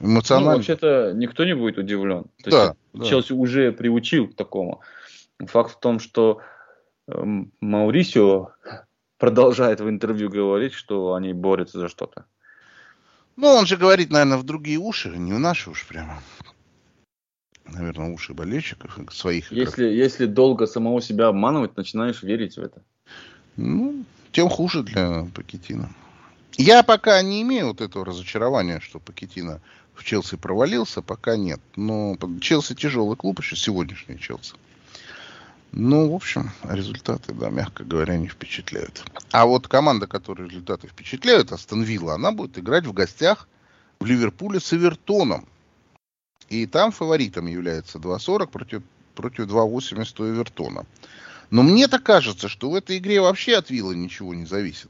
Эмоционально. 0.00 0.50
Ну, 0.50 0.56
вообще-то 0.56 1.12
никто 1.14 1.44
не 1.44 1.54
будет 1.54 1.78
удивлен. 1.78 2.24
То 2.42 2.50
да, 2.50 2.64
есть 2.64 2.76
да. 2.92 3.04
Челси 3.04 3.32
уже 3.32 3.72
приучил 3.72 4.28
к 4.28 4.34
такому. 4.34 4.80
Факт 5.38 5.74
в 5.74 5.80
том, 5.80 6.00
что 6.00 6.40
Маурисио 7.06 8.50
продолжает 9.18 9.80
в 9.80 9.88
интервью 9.88 10.28
говорить, 10.28 10.72
что 10.72 11.14
они 11.14 11.32
борются 11.32 11.78
за 11.78 11.88
что-то. 11.88 12.24
Ну, 13.36 13.48
он 13.48 13.66
же 13.66 13.76
говорит, 13.76 14.10
наверное, 14.10 14.38
в 14.38 14.44
другие 14.44 14.78
уши, 14.78 15.10
не 15.16 15.32
в 15.32 15.38
наши 15.38 15.70
уши 15.70 15.86
прямо. 15.86 16.22
Наверное, 17.66 18.12
уши 18.12 18.32
болельщиков 18.32 18.98
своих. 19.10 19.52
Если, 19.52 19.86
если 19.86 20.26
долго 20.26 20.66
самого 20.66 21.02
себя 21.02 21.28
обманывать, 21.28 21.76
начинаешь 21.76 22.22
верить 22.22 22.56
в 22.56 22.62
это. 22.62 22.82
Ну, 23.56 24.04
тем 24.32 24.48
хуже 24.48 24.82
для 24.82 25.26
Пакетина. 25.34 25.90
Я 26.58 26.82
пока 26.82 27.20
не 27.22 27.42
имею 27.42 27.68
вот 27.68 27.80
этого 27.80 28.04
разочарования, 28.04 28.80
что 28.80 28.98
Пакетина 28.98 29.60
в 29.94 30.04
Челси 30.04 30.36
провалился, 30.36 31.02
пока 31.02 31.36
нет. 31.36 31.60
Но 31.74 32.16
Челси 32.40 32.74
тяжелый 32.74 33.16
клуб, 33.16 33.40
еще 33.40 33.56
сегодняшний 33.56 34.18
Челси. 34.18 34.54
Ну, 35.78 36.08
в 36.10 36.14
общем, 36.14 36.52
результаты, 36.62 37.34
да, 37.34 37.50
мягко 37.50 37.84
говоря, 37.84 38.16
не 38.16 38.28
впечатляют. 38.28 39.04
А 39.30 39.44
вот 39.44 39.68
команда, 39.68 40.06
которая 40.06 40.48
результаты 40.48 40.88
впечатляют, 40.88 41.52
Астон 41.52 41.82
Вилла, 41.82 42.14
она 42.14 42.32
будет 42.32 42.58
играть 42.58 42.86
в 42.86 42.94
гостях 42.94 43.46
в 44.00 44.06
Ливерпуле 44.06 44.58
с 44.58 44.72
Эвертоном. 44.72 45.46
И 46.48 46.64
там 46.64 46.92
фаворитом 46.92 47.46
является 47.46 47.98
2.40 47.98 48.46
против, 48.46 48.82
против 49.14 49.48
2.80 49.48 50.22
у 50.22 50.30
Эвертона. 50.30 50.86
Но 51.50 51.62
мне 51.62 51.88
так 51.88 52.02
кажется, 52.02 52.48
что 52.48 52.70
в 52.70 52.74
этой 52.74 52.96
игре 52.96 53.20
вообще 53.20 53.58
от 53.58 53.68
Вилла 53.68 53.92
ничего 53.92 54.32
не 54.32 54.46
зависит. 54.46 54.88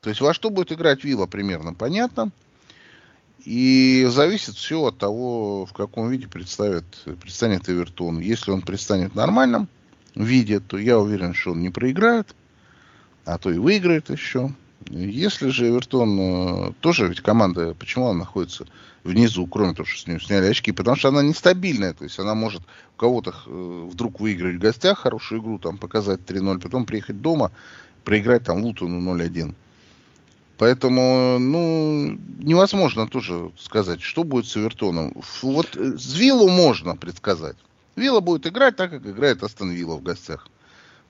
То 0.00 0.10
есть 0.10 0.20
во 0.20 0.34
что 0.34 0.50
будет 0.50 0.72
играть 0.72 1.04
Вилла, 1.04 1.26
примерно 1.26 1.72
понятно. 1.72 2.32
И 3.44 4.04
зависит 4.10 4.56
все 4.56 4.86
от 4.86 4.98
того, 4.98 5.66
в 5.66 5.72
каком 5.72 6.10
виде 6.10 6.26
представит, 6.26 6.84
предстанет 7.20 7.68
Эвертон. 7.68 8.18
Если 8.18 8.50
он 8.50 8.62
предстанет 8.62 9.14
нормальным, 9.14 9.68
виде, 10.24 10.60
то 10.60 10.78
я 10.78 10.98
уверен, 10.98 11.34
что 11.34 11.52
он 11.52 11.60
не 11.60 11.70
проиграет, 11.70 12.34
а 13.24 13.38
то 13.38 13.50
и 13.50 13.58
выиграет 13.58 14.10
еще. 14.10 14.52
Если 14.88 15.48
же 15.48 15.68
Эвертон 15.68 16.18
э, 16.18 16.72
тоже, 16.80 17.08
ведь 17.08 17.20
команда, 17.20 17.74
почему 17.74 18.08
она 18.08 18.20
находится 18.20 18.66
внизу, 19.04 19.46
кроме 19.46 19.74
того, 19.74 19.86
что 19.86 20.00
с 20.00 20.06
нее 20.06 20.20
сняли 20.20 20.46
очки, 20.46 20.72
потому 20.72 20.96
что 20.96 21.08
она 21.08 21.22
нестабильная, 21.22 21.92
то 21.92 22.04
есть 22.04 22.18
она 22.18 22.34
может 22.34 22.62
у 22.62 22.98
кого-то 22.98 23.34
э, 23.46 23.88
вдруг 23.90 24.20
выиграть 24.20 24.56
в 24.56 24.60
гостях 24.60 25.00
хорошую 25.00 25.40
игру, 25.40 25.58
там 25.58 25.78
показать 25.78 26.20
3-0, 26.20 26.60
потом 26.60 26.86
приехать 26.86 27.20
дома, 27.20 27.50
проиграть 28.04 28.44
там 28.44 28.62
Лутону 28.62 29.00
0-1. 29.14 29.54
Поэтому, 30.58 31.38
ну, 31.38 32.18
невозможно 32.38 33.06
тоже 33.06 33.50
сказать, 33.58 34.00
что 34.00 34.24
будет 34.24 34.46
с 34.46 34.56
Эвертоном. 34.56 35.14
Вот 35.42 35.76
э, 35.76 35.98
с 35.98 36.14
Виллу 36.14 36.48
можно 36.48 36.96
предсказать. 36.96 37.56
Вилла 37.96 38.20
будет 38.20 38.46
играть 38.46 38.76
так, 38.76 38.90
как 38.90 39.06
играет 39.06 39.42
Астон 39.42 39.70
Вилла 39.70 39.96
в 39.96 40.02
гостях. 40.02 40.48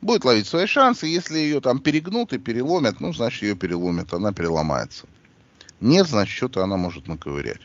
Будет 0.01 0.25
ловить 0.25 0.47
свои 0.47 0.67
шансы. 0.67 1.07
Если 1.07 1.39
ее 1.39 1.61
там 1.61 1.81
перегнут 1.81 2.33
и 2.33 2.39
переломят, 2.39 3.01
ну, 3.01 3.13
значит, 3.13 3.43
ее 3.43 3.57
переломят. 3.57 4.13
Она 4.13 4.33
переломается. 4.33 5.07
Нет, 5.81 6.07
значит, 6.07 6.37
что-то 6.37 6.63
она 6.63 6.77
может 6.77 7.09
наковырять. 7.09 7.61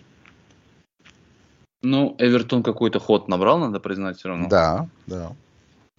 Ну, 1.83 2.15
Эвертон 2.19 2.63
какой-то 2.63 2.99
ход 2.99 3.27
набрал, 3.27 3.59
надо 3.59 3.79
признать 3.79 4.17
все 4.17 4.29
равно. 4.29 4.47
Да, 4.49 4.87
да. 5.07 5.35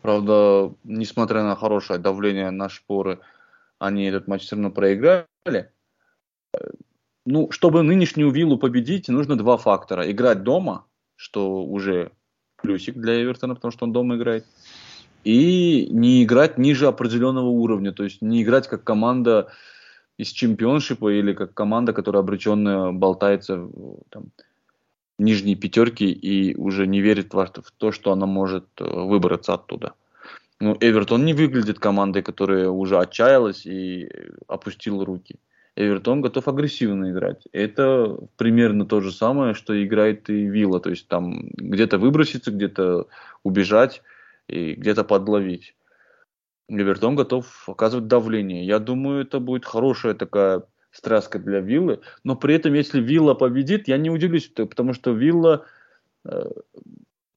Правда, 0.00 0.72
несмотря 0.84 1.42
на 1.42 1.56
хорошее 1.56 1.98
давление 1.98 2.50
на 2.50 2.68
шпоры, 2.68 3.20
они 3.78 4.04
этот 4.04 4.28
матч 4.28 4.42
все 4.42 4.56
равно 4.56 4.70
проиграли. 4.70 5.70
Ну, 7.24 7.50
чтобы 7.50 7.82
нынешнюю 7.82 8.30
виллу 8.30 8.58
победить, 8.58 9.08
нужно 9.08 9.36
два 9.36 9.56
фактора. 9.56 10.10
Играть 10.10 10.42
дома, 10.42 10.86
что 11.16 11.64
уже 11.64 12.10
плюсик 12.62 12.96
для 12.96 13.22
Эвертона, 13.22 13.54
потому 13.54 13.72
что 13.72 13.84
он 13.84 13.92
дома 13.92 14.16
играет. 14.16 14.46
И 15.24 15.88
не 15.90 16.24
играть 16.24 16.58
ниже 16.58 16.86
определенного 16.86 17.48
уровня, 17.48 17.92
то 17.92 18.04
есть 18.04 18.22
не 18.22 18.42
играть 18.42 18.68
как 18.68 18.82
команда 18.82 19.52
из 20.16 20.28
чемпионшипа 20.28 21.08
или 21.12 21.32
как 21.32 21.54
команда, 21.54 21.92
которая 21.92 22.22
обреченная 22.22 22.92
болтается 22.92 23.56
в 23.56 23.98
там, 24.08 24.24
нижней 25.18 25.54
пятерке 25.54 26.06
и 26.06 26.54
уже 26.56 26.86
не 26.86 27.00
верит 27.00 27.32
в 27.34 27.72
то, 27.76 27.92
что 27.92 28.12
она 28.12 28.26
может 28.26 28.66
э, 28.78 28.84
выбраться 28.84 29.54
оттуда. 29.54 29.92
Ну, 30.60 30.76
Эвертон 30.80 31.24
не 31.24 31.34
выглядит 31.34 31.78
командой, 31.78 32.22
которая 32.22 32.68
уже 32.68 32.98
отчаялась 32.98 33.66
и 33.66 34.08
опустила 34.46 35.04
руки. 35.04 35.36
Эвертон 35.74 36.20
готов 36.20 36.48
агрессивно 36.48 37.10
играть. 37.10 37.46
Это 37.52 38.18
примерно 38.36 38.84
то 38.84 39.00
же 39.00 39.10
самое, 39.10 39.54
что 39.54 39.82
играет 39.82 40.28
и 40.28 40.44
Вилла. 40.44 40.80
То 40.80 40.90
есть 40.90 41.08
там 41.08 41.48
где-то 41.52 41.98
выброситься, 41.98 42.50
где-то 42.50 43.06
убежать 43.42 44.02
и 44.48 44.74
где-то 44.74 45.04
подловить. 45.04 45.74
Эвертон 46.68 47.16
готов 47.16 47.68
оказывать 47.68 48.06
давление. 48.06 48.66
Я 48.66 48.78
думаю, 48.78 49.22
это 49.22 49.40
будет 49.40 49.64
хорошая 49.64 50.14
такая 50.14 50.62
страска 50.90 51.38
для 51.38 51.60
Виллы. 51.60 52.00
Но 52.22 52.36
при 52.36 52.54
этом, 52.54 52.74
если 52.74 53.00
Вилла 53.00 53.34
победит, 53.34 53.88
я 53.88 53.96
не 53.96 54.10
удивлюсь, 54.10 54.48
потому 54.48 54.92
что 54.92 55.12
Вилла, 55.12 55.64
э, 56.24 56.50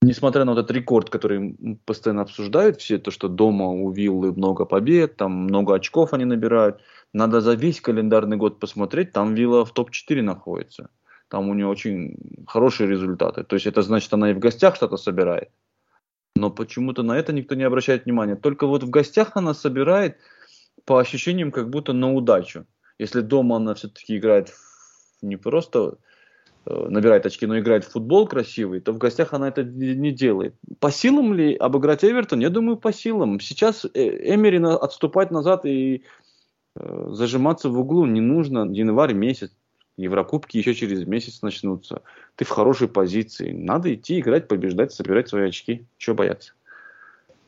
несмотря 0.06 0.46
на 0.46 0.54
вот 0.54 0.60
этот 0.60 0.72
рекорд, 0.72 1.10
который 1.10 1.58
постоянно 1.86 2.22
обсуждают 2.22 2.82
все, 2.82 2.98
то, 2.98 3.12
что 3.12 3.28
дома 3.28 3.68
у 3.68 3.92
Виллы 3.92 4.32
много 4.32 4.66
побед, 4.66 5.18
там 5.18 5.32
много 5.32 5.76
очков 5.76 6.14
они 6.14 6.26
набирают– 6.26 6.82
надо 7.16 7.40
за 7.40 7.54
весь 7.54 7.80
календарный 7.80 8.36
год 8.36 8.60
посмотреть, 8.60 9.14
там 9.14 9.36
Вилла 9.36 9.64
в 9.64 9.74
топ-4 9.74 10.22
находится. 10.22 10.90
Там 11.30 11.48
у 11.48 11.54
нее 11.54 11.66
очень 11.66 12.18
хорошие 12.46 12.90
результаты. 12.90 13.46
То 13.46 13.56
есть 13.56 13.68
это 13.68 13.82
значит, 13.82 14.14
она 14.14 14.32
и 14.32 14.34
в 14.34 14.40
гостях 14.40 14.76
что-то 14.76 14.98
собирает. 14.98 15.50
Но 16.36 16.52
почему-то 16.52 17.04
на 17.04 17.18
это 17.18 17.32
никто 17.32 17.56
не 17.56 17.64
обращает 17.64 18.04
внимания. 18.04 18.36
Только 18.36 18.68
вот 18.68 18.84
в 18.84 18.90
гостях 18.90 19.32
она 19.36 19.54
собирает 19.54 20.18
по 20.84 21.00
ощущениям 21.00 21.54
как 21.54 21.70
будто 21.70 21.94
на 21.94 22.14
удачу. 22.14 22.66
Если 23.00 23.22
дома 23.22 23.56
она 23.56 23.76
все-таки 23.76 24.18
играет 24.18 24.54
не 25.22 25.38
просто 25.38 25.98
набирает 26.66 27.26
очки, 27.26 27.46
но 27.46 27.60
играет 27.60 27.84
в 27.84 27.92
футбол 27.92 28.28
красивый, 28.28 28.80
то 28.80 28.92
в 28.92 28.98
гостях 28.98 29.34
она 29.34 29.48
это 29.48 29.64
не 29.64 30.12
делает. 30.12 30.56
По 30.80 30.92
силам 30.92 31.34
ли 31.34 31.56
обыграть 31.56 32.04
Эвертон? 32.04 32.40
Я 32.40 32.50
думаю, 32.50 32.78
по 32.78 32.92
силам. 32.92 33.40
Сейчас 33.40 33.86
э, 33.86 34.34
Эмери 34.34 34.58
отступать 34.58 35.32
назад 35.32 35.66
и 35.66 36.04
Э, 36.76 37.08
зажиматься 37.12 37.70
в 37.70 37.80
углу 37.80 38.06
не 38.06 38.22
нужно. 38.22 38.70
Январь 38.72 39.14
месяц, 39.14 39.52
Еврокубки 39.98 40.58
еще 40.58 40.74
через 40.74 41.06
месяц 41.06 41.42
начнутся. 41.42 42.02
Ты 42.36 42.46
в 42.46 42.50
хорошей 42.50 42.88
позиции. 42.88 43.52
Надо 43.52 43.94
идти 43.94 44.20
играть, 44.20 44.48
побеждать, 44.48 44.92
собирать 44.92 45.30
свои 45.30 45.48
очки. 45.48 45.88
Чего 45.98 46.18
бояться? 46.18 46.54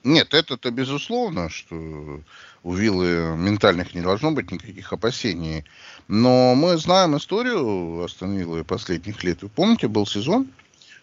Нет, 0.03 0.33
это-то 0.33 0.71
безусловно, 0.71 1.49
что 1.49 2.21
у 2.63 2.73
Виллы 2.73 3.35
ментальных 3.37 3.93
не 3.93 4.01
должно 4.01 4.31
быть 4.31 4.51
никаких 4.51 4.93
опасений. 4.93 5.65
Но 6.07 6.55
мы 6.55 6.77
знаем 6.77 7.17
историю 7.17 8.03
Астон 8.03 8.37
Виллы 8.37 8.63
последних 8.63 9.23
лет. 9.23 9.41
Вы 9.41 9.49
помните, 9.49 9.87
был 9.87 10.05
сезон, 10.05 10.47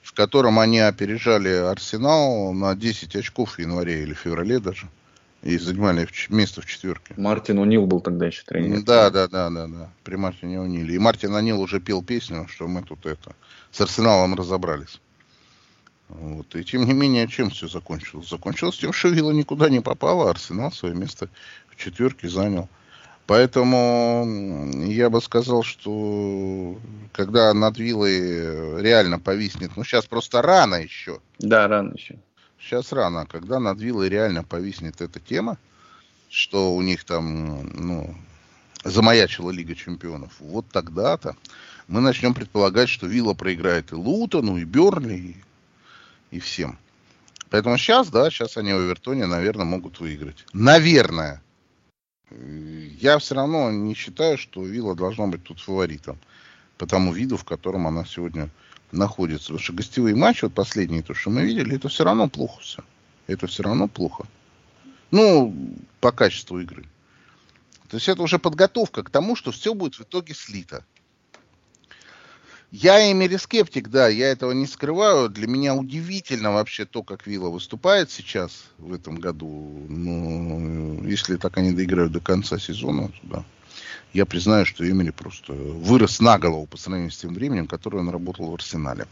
в 0.03 0.13
котором 0.13 0.59
они 0.59 0.79
опережали 0.79 1.49
Арсенал 1.49 2.53
на 2.53 2.75
10 2.75 3.17
очков 3.17 3.57
в 3.57 3.59
январе 3.59 4.03
или 4.03 4.15
феврале 4.15 4.59
даже. 4.59 4.89
И 5.43 5.59
занимали 5.59 6.09
место 6.31 6.63
в 6.63 6.67
четверке. 6.67 7.13
Мартин 7.19 7.59
Унил 7.59 7.87
был 7.87 8.01
тогда 8.01 8.27
еще 8.27 8.43
тренер. 8.45 8.83
Да, 8.83 9.11
да, 9.11 9.29
да, 9.29 9.51
да, 9.51 9.67
да. 9.67 9.91
При 10.03 10.17
Мартине 10.17 10.61
Униле. 10.61 10.95
И 10.95 10.99
Мартин 10.99 11.35
Унил 11.35 11.61
уже 11.61 11.81
пел 11.81 12.03
песню, 12.03 12.47
что 12.49 12.67
мы 12.67 12.83
тут 12.83 13.05
это 13.05 13.35
с 13.71 13.81
Арсеналом 13.81 14.35
разобрались. 14.35 15.01
Вот. 16.09 16.55
И 16.55 16.65
тем 16.65 16.85
не 16.85 16.93
менее, 16.93 17.29
чем 17.29 17.51
все 17.51 17.69
закончилось? 17.69 18.29
Закончилось 18.29 18.79
тем, 18.79 18.93
что 18.93 19.09
Вилла 19.09 19.33
никуда 19.33 19.69
не 19.69 19.81
попала, 19.81 20.29
а 20.29 20.31
Арсенал 20.31 20.71
свое 20.71 20.95
место 20.95 21.29
в 21.69 21.77
четверке 21.77 22.29
занял. 22.29 22.69
Поэтому 23.27 24.71
я 24.87 25.09
бы 25.09 25.23
сказал, 25.23 25.63
что 25.63 26.79
когда 27.13 27.55
над 27.55 27.79
Виллой 27.79 28.83
реально 28.83 29.19
повиснет, 29.19 29.77
ну 29.77 29.85
сейчас 29.85 30.05
просто 30.05 30.43
рано 30.43 30.75
еще. 30.75 31.21
Да, 31.39 31.67
рано 31.67 31.95
еще 31.95 32.19
сейчас 32.65 32.93
рано. 32.93 33.23
А 33.23 33.27
когда 33.27 33.61
над 33.61 33.81
Виллой 33.81 34.09
реально 34.09 34.43
повиснет 34.43 35.01
эта 35.01 35.21
тема, 35.21 35.59
что 36.29 36.75
у 36.75 36.83
них 36.83 37.05
там, 37.05 37.69
ну, 37.75 38.15
замаячила 38.83 39.51
Лига 39.51 39.75
Чемпионов, 39.75 40.33
вот 40.41 40.67
тогда-то 40.73 41.37
мы 41.87 42.01
начнем 42.01 42.35
предполагать, 42.35 42.89
что 42.89 43.07
Вилла 43.07 43.35
проиграет 43.35 43.93
и 43.93 43.95
Лутону, 43.95 44.57
и 44.57 44.65
Берли, 44.65 45.15
и, 45.15 45.37
и 46.35 46.41
всем. 46.41 46.79
Поэтому 47.51 47.79
сейчас, 47.79 48.09
да, 48.09 48.29
сейчас 48.31 48.57
они 48.57 48.73
в 48.73 48.79
Эвертоне, 48.79 49.27
наверное, 49.27 49.65
могут 49.65 50.01
выиграть. 50.01 50.45
Наверное. 50.53 51.41
Я 52.31 53.19
все 53.19 53.37
равно 53.37 53.71
не 53.71 53.95
считаю, 53.95 54.37
что 54.37 54.65
Вилла 54.65 54.97
должна 54.97 55.29
быть 55.29 55.45
тут 55.45 55.61
фаворитом 55.61 56.19
по 56.77 56.87
тому 56.87 57.13
виду, 57.13 57.37
в 57.37 57.45
котором 57.45 57.87
она 57.87 58.05
сегодня 58.05 58.51
находится. 58.91 59.49
Потому 59.49 59.61
что 59.61 59.73
гостевые 59.75 60.17
матчи, 60.17 60.45
вот 60.45 60.55
последние, 60.55 61.03
то, 61.03 61.15
что 61.15 61.31
мы 61.31 61.43
видели, 61.43 61.77
это 61.77 61.89
все 61.89 62.03
равно 62.03 62.29
плохо 62.29 62.61
все. 62.61 62.83
Это 63.29 63.47
все 63.47 63.63
равно 63.63 63.87
плохо. 63.87 64.27
Ну, 65.13 65.55
по 66.01 66.11
качеству 66.11 66.59
игры. 66.59 66.85
То 67.89 67.99
есть 67.99 68.09
это 68.09 68.23
уже 68.23 68.41
подготовка 68.41 69.05
к 69.05 69.11
тому, 69.11 69.37
что 69.37 69.53
все 69.53 69.75
будет 69.75 69.95
в 69.95 70.01
итоге 70.01 70.35
слито. 70.35 70.85
Я 72.77 73.13
Эмери 73.13 73.39
скептик, 73.39 73.89
да, 73.89 74.09
я 74.09 74.33
этого 74.33 74.51
не 74.51 74.67
скрываю. 74.67 75.29
Для 75.29 75.47
меня 75.47 75.77
удивительно 75.77 76.53
вообще 76.53 76.85
то, 76.85 77.05
как 77.05 77.25
Вилла 77.25 77.49
выступает 77.49 78.11
сейчас 78.11 78.65
в 78.79 78.93
этом 78.93 79.15
году. 79.15 79.87
Ну, 79.89 81.05
если 81.05 81.37
так 81.37 81.57
они 81.57 81.71
доиграют 81.71 82.11
до 82.11 82.19
конца 82.19 82.59
сезона, 82.59 83.07
то 83.07 83.15
да 83.23 83.45
я 84.13 84.27
признаю, 84.27 84.67
что 84.67 84.85
Эмили 84.89 85.11
просто 85.11 85.53
вырос 85.53 86.19
на 86.19 86.37
голову 86.37 86.67
по 86.67 86.77
сравнению 86.77 87.13
с 87.13 87.17
тем 87.17 87.33
временем, 87.35 87.69
которое 87.69 87.99
он 87.99 88.09
работал 88.09 88.51
в 88.51 88.55
Арсенале. 88.55 89.07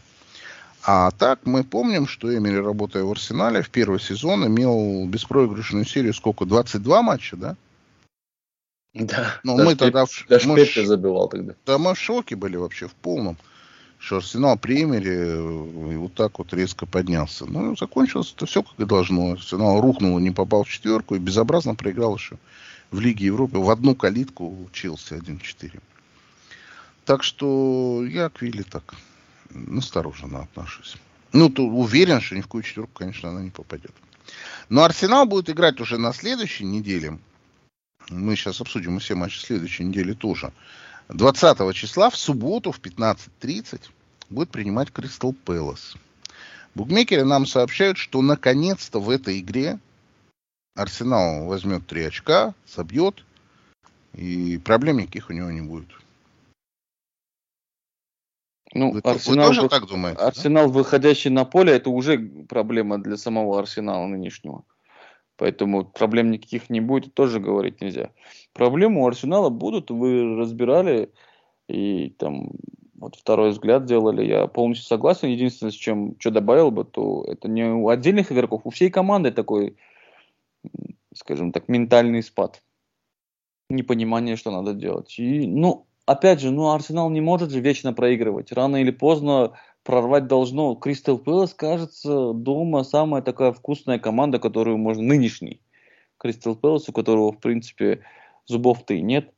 А 0.83 1.11
так 1.11 1.45
мы 1.45 1.63
помним, 1.63 2.05
что 2.05 2.37
Эмили, 2.37 2.57
работая 2.57 3.05
в 3.05 3.11
Арсенале, 3.11 3.61
в 3.61 3.69
первый 3.69 4.01
сезон 4.01 4.45
имел 4.45 5.07
беспроигрышную 5.07 5.85
серию 5.85 6.13
сколько? 6.13 6.43
22 6.43 7.01
матча, 7.01 7.37
да? 7.37 7.55
Да. 8.93 9.39
Но 9.45 9.55
ну, 9.55 9.63
мы 9.63 9.75
тогда... 9.77 10.03
Даже 10.27 10.49
мы 10.49 10.65
забивал 10.65 11.29
тогда. 11.29 11.53
Да, 11.65 11.77
мы 11.77 11.93
в 11.93 11.97
шоке 11.97 12.35
были 12.35 12.57
вообще 12.57 12.89
в 12.89 12.93
полном. 12.93 13.37
Что 14.03 14.17
Арсенал 14.17 14.57
при 14.57 14.83
Эмери 14.83 15.09
э, 15.09 15.95
вот 15.95 16.13
так 16.13 16.37
вот 16.37 16.53
резко 16.53 16.85
поднялся. 16.85 17.45
Ну, 17.45 17.77
закончилось 17.77 18.33
это 18.35 18.45
все 18.45 18.61
как 18.61 18.77
и 18.77 18.83
должно. 18.83 19.31
Арсенал 19.31 19.79
рухнул, 19.79 20.19
не 20.19 20.31
попал 20.31 20.65
в 20.65 20.69
четверку 20.69 21.15
и 21.15 21.19
безобразно 21.19 21.73
проиграл 21.73 22.17
еще 22.17 22.37
в 22.91 22.99
Лиге 22.99 23.27
Европы 23.27 23.59
в 23.59 23.69
одну 23.69 23.95
калитку 23.95 24.69
Челси 24.73 25.13
1-4. 25.13 25.79
Так 27.05 27.23
что 27.23 28.03
я 28.05 28.27
к 28.27 28.41
Вилле 28.41 28.63
так 28.63 28.93
настороженно 29.51 30.41
отношусь. 30.41 30.97
Ну, 31.31 31.49
то 31.49 31.63
уверен, 31.63 32.19
что 32.19 32.35
ни 32.35 32.41
в 32.41 32.47
какую 32.47 32.63
четверку, 32.63 32.91
конечно, 32.95 33.29
она 33.29 33.41
не 33.41 33.51
попадет. 33.51 33.93
Но 34.67 34.83
Арсенал 34.83 35.25
будет 35.25 35.49
играть 35.49 35.79
уже 35.79 35.97
на 35.97 36.11
следующей 36.11 36.65
неделе. 36.65 37.19
Мы 38.09 38.35
сейчас 38.35 38.59
обсудим 38.59 38.99
все 38.99 39.15
матчи 39.15 39.39
следующей 39.39 39.85
недели 39.85 40.11
тоже. 40.11 40.51
20 41.09 41.75
числа 41.75 42.09
в 42.09 42.15
субботу 42.15 42.71
в 42.71 42.79
15.30 42.79 43.81
будет 44.29 44.49
принимать 44.49 44.91
Кристал 44.91 45.33
Пэлас. 45.33 45.95
Букмекеры 46.75 47.23
нам 47.23 47.45
сообщают, 47.45 47.97
что 47.97 48.21
наконец-то 48.21 48.99
в 48.99 49.09
этой 49.09 49.39
игре 49.39 49.79
Арсенал 50.75 51.45
возьмет 51.45 51.85
три 51.85 52.03
очка, 52.03 52.55
собьет, 52.65 53.23
и 54.13 54.57
проблем 54.57 54.97
никаких 54.97 55.29
у 55.29 55.33
него 55.33 55.51
не 55.51 55.61
будет. 55.61 55.89
Ну, 58.73 58.91
вы, 58.91 59.01
Арсенал, 59.01 59.49
вы 59.49 59.55
тоже 59.55 59.69
так 59.69 59.87
думаете? 59.87 60.19
Арсенал, 60.19 60.67
да? 60.67 60.73
выходящий 60.73 61.29
на 61.29 61.45
поле, 61.45 61.73
это 61.73 61.91
уже 61.91 62.17
проблема 62.49 62.97
для 62.97 63.17
самого 63.17 63.59
Арсенала 63.59 64.07
нынешнего. 64.07 64.63
Поэтому 65.35 65.85
проблем 65.85 66.31
никаких 66.31 66.71
не 66.71 66.79
будет, 66.79 67.13
тоже 67.13 67.39
говорить 67.39 67.81
нельзя. 67.81 68.11
Проблемы 68.53 69.01
у 69.01 69.07
Арсенала 69.07 69.49
будут, 69.49 69.91
вы 69.91 70.37
разбирали, 70.37 71.11
и 71.67 72.09
там 72.17 72.51
вот 72.95 73.15
второй 73.15 73.49
взгляд 73.49 73.85
делали. 73.85 74.25
Я 74.25 74.47
полностью 74.47 74.87
согласен. 74.87 75.27
Единственное, 75.29 75.71
с 75.71 75.75
чем 75.75 76.15
что 76.19 76.31
добавил 76.31 76.71
бы, 76.71 76.85
то 76.85 77.25
это 77.27 77.47
не 77.47 77.65
у 77.65 77.89
отдельных 77.89 78.31
игроков, 78.31 78.61
у 78.63 78.69
всей 78.69 78.89
команды 78.89 79.31
такой 79.31 79.75
скажем 81.15 81.51
так, 81.51 81.67
ментальный 81.67 82.23
спад. 82.23 82.61
Непонимание, 83.69 84.35
что 84.35 84.51
надо 84.51 84.73
делать. 84.73 85.15
И, 85.17 85.47
ну, 85.47 85.87
опять 86.05 86.41
же, 86.41 86.51
ну, 86.51 86.71
Арсенал 86.71 87.09
не 87.09 87.21
может 87.21 87.51
же 87.51 87.59
вечно 87.59 87.93
проигрывать. 87.93 88.51
Рано 88.51 88.77
или 88.77 88.91
поздно 88.91 89.53
прорвать 89.83 90.27
должно. 90.27 90.75
Кристал 90.75 91.17
Пэлас, 91.17 91.53
кажется, 91.53 92.33
дома 92.33 92.83
самая 92.83 93.21
такая 93.21 93.51
вкусная 93.51 93.99
команда, 93.99 94.39
которую 94.39 94.77
можно... 94.77 95.03
Нынешний 95.03 95.61
Кристал 96.17 96.55
Пэлас, 96.55 96.87
у 96.89 96.93
которого, 96.93 97.31
в 97.31 97.39
принципе, 97.39 98.01
зубов-то 98.45 98.93
и 98.93 99.01
нет. 99.01 99.31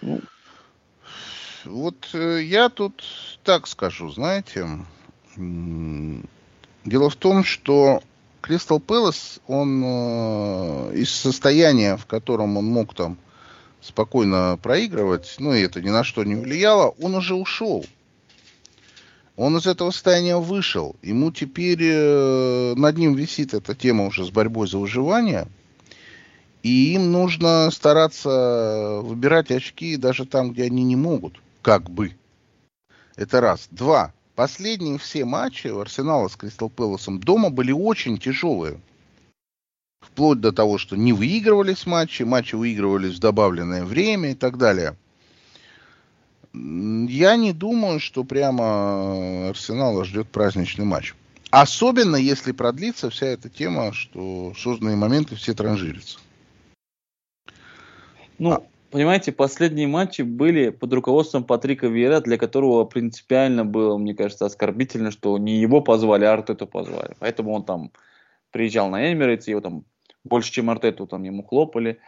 Ну. 0.00 0.20
Вот 1.64 2.08
э, 2.14 2.42
я 2.42 2.68
тут 2.68 3.04
так 3.44 3.66
скажу, 3.66 4.10
знаете, 4.10 4.66
дело 5.36 7.10
в 7.10 7.16
том, 7.16 7.44
что 7.44 8.02
Кристал 8.40 8.80
Пэлас, 8.80 9.40
он 9.46 9.82
э, 9.84 10.94
из 10.94 11.10
состояния, 11.10 11.96
в 11.96 12.06
котором 12.06 12.56
он 12.56 12.64
мог 12.64 12.94
там 12.94 13.18
спокойно 13.82 14.58
проигрывать, 14.62 15.36
ну 15.38 15.52
и 15.52 15.60
это 15.60 15.82
ни 15.82 15.90
на 15.90 16.04
что 16.04 16.24
не 16.24 16.34
влияло, 16.34 16.94
он 17.00 17.14
уже 17.14 17.34
ушел. 17.34 17.84
Он 19.36 19.56
из 19.56 19.66
этого 19.66 19.90
состояния 19.90 20.36
вышел. 20.36 20.96
Ему 21.02 21.30
теперь 21.30 21.82
э, 21.82 22.74
над 22.76 22.98
ним 22.98 23.14
висит 23.14 23.54
эта 23.54 23.74
тема 23.74 24.06
уже 24.06 24.24
с 24.24 24.30
борьбой 24.30 24.68
за 24.68 24.78
выживание. 24.78 25.46
И 26.62 26.94
им 26.94 27.10
нужно 27.10 27.70
стараться 27.70 29.00
выбирать 29.02 29.50
очки 29.50 29.96
даже 29.96 30.26
там, 30.26 30.52
где 30.52 30.64
они 30.64 30.84
не 30.84 30.96
могут. 30.96 31.40
Как 31.62 31.88
бы. 31.88 32.14
Это 33.16 33.40
раз. 33.40 33.68
Два. 33.70 34.12
Последние 34.34 34.98
все 34.98 35.24
матчи 35.24 35.68
у 35.68 35.80
Арсенала 35.80 36.28
с 36.28 36.36
Кристал 36.36 36.70
Пэласом 36.70 37.20
дома 37.20 37.50
были 37.50 37.72
очень 37.72 38.18
тяжелые. 38.18 38.80
Вплоть 40.00 40.40
до 40.40 40.52
того, 40.52 40.78
что 40.78 40.96
не 40.96 41.12
выигрывались 41.12 41.86
матчи, 41.86 42.22
матчи 42.22 42.54
выигрывались 42.54 43.16
в 43.16 43.20
добавленное 43.20 43.84
время 43.84 44.32
и 44.32 44.34
так 44.34 44.56
далее. 44.56 44.96
Я 46.52 47.36
не 47.36 47.52
думаю, 47.52 48.00
что 48.00 48.24
прямо 48.24 49.50
Арсенала 49.50 50.04
ждет 50.04 50.28
праздничный 50.28 50.84
матч. 50.84 51.14
Особенно, 51.50 52.16
если 52.16 52.52
продлится 52.52 53.10
вся 53.10 53.26
эта 53.26 53.48
тема, 53.48 53.92
что 53.92 54.52
созданные 54.56 54.96
моменты 54.96 55.36
все 55.36 55.52
транжирятся. 55.52 56.18
Ну, 58.40 58.52
а, 58.52 58.62
понимаете, 58.90 59.32
последние 59.32 59.86
матчи 59.86 60.22
были 60.22 60.70
под 60.70 60.94
руководством 60.94 61.44
Патрика 61.44 61.88
Вера, 61.88 62.20
для 62.20 62.38
которого 62.38 62.86
принципиально 62.86 63.66
было, 63.66 63.98
мне 63.98 64.14
кажется, 64.14 64.46
оскорбительно, 64.46 65.10
что 65.10 65.36
не 65.36 65.60
его 65.60 65.82
позвали, 65.82 66.24
а 66.24 66.32
Артету 66.32 66.66
позвали. 66.66 67.14
Поэтому 67.18 67.52
он 67.52 67.64
там 67.64 67.90
приезжал 68.50 68.88
на 68.88 69.12
Эмирейтс, 69.12 69.46
его 69.46 69.60
там 69.60 69.84
больше, 70.24 70.52
чем 70.52 70.70
Артету, 70.70 71.06
там 71.06 71.22
ему 71.24 71.42
хлопали. 71.42 71.98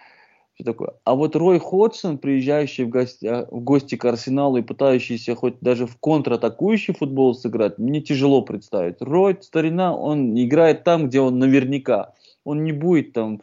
Все 0.54 0.64
такое. 0.64 0.94
А 1.04 1.14
вот 1.14 1.36
Рой 1.36 1.58
Ходсон, 1.58 2.16
приезжающий 2.16 2.84
в 2.84 2.88
гости, 2.88 3.26
а, 3.26 3.46
в 3.50 3.60
гости 3.60 3.96
к 3.96 4.04
Арсеналу 4.06 4.56
и 4.56 4.62
пытающийся 4.62 5.34
хоть 5.34 5.60
даже 5.60 5.86
в 5.86 5.98
контратакующий 5.98 6.94
футбол 6.94 7.34
сыграть, 7.34 7.76
мне 7.76 8.00
тяжело 8.00 8.40
представить. 8.40 9.02
Рой, 9.02 9.36
старина, 9.42 9.94
он 9.94 10.34
играет 10.42 10.82
там, 10.82 11.08
где 11.08 11.20
он 11.20 11.38
наверняка. 11.38 12.14
Он 12.44 12.64
не 12.64 12.72
будет 12.72 13.12
там 13.12 13.42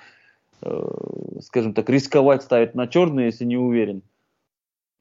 скажем 1.41 1.74
так, 1.74 1.89
рисковать 1.89 2.43
ставить 2.43 2.76
на 2.76 2.88
черный, 2.88 3.26
если 3.26 3.45
не 3.45 3.58
уверен. 3.58 4.02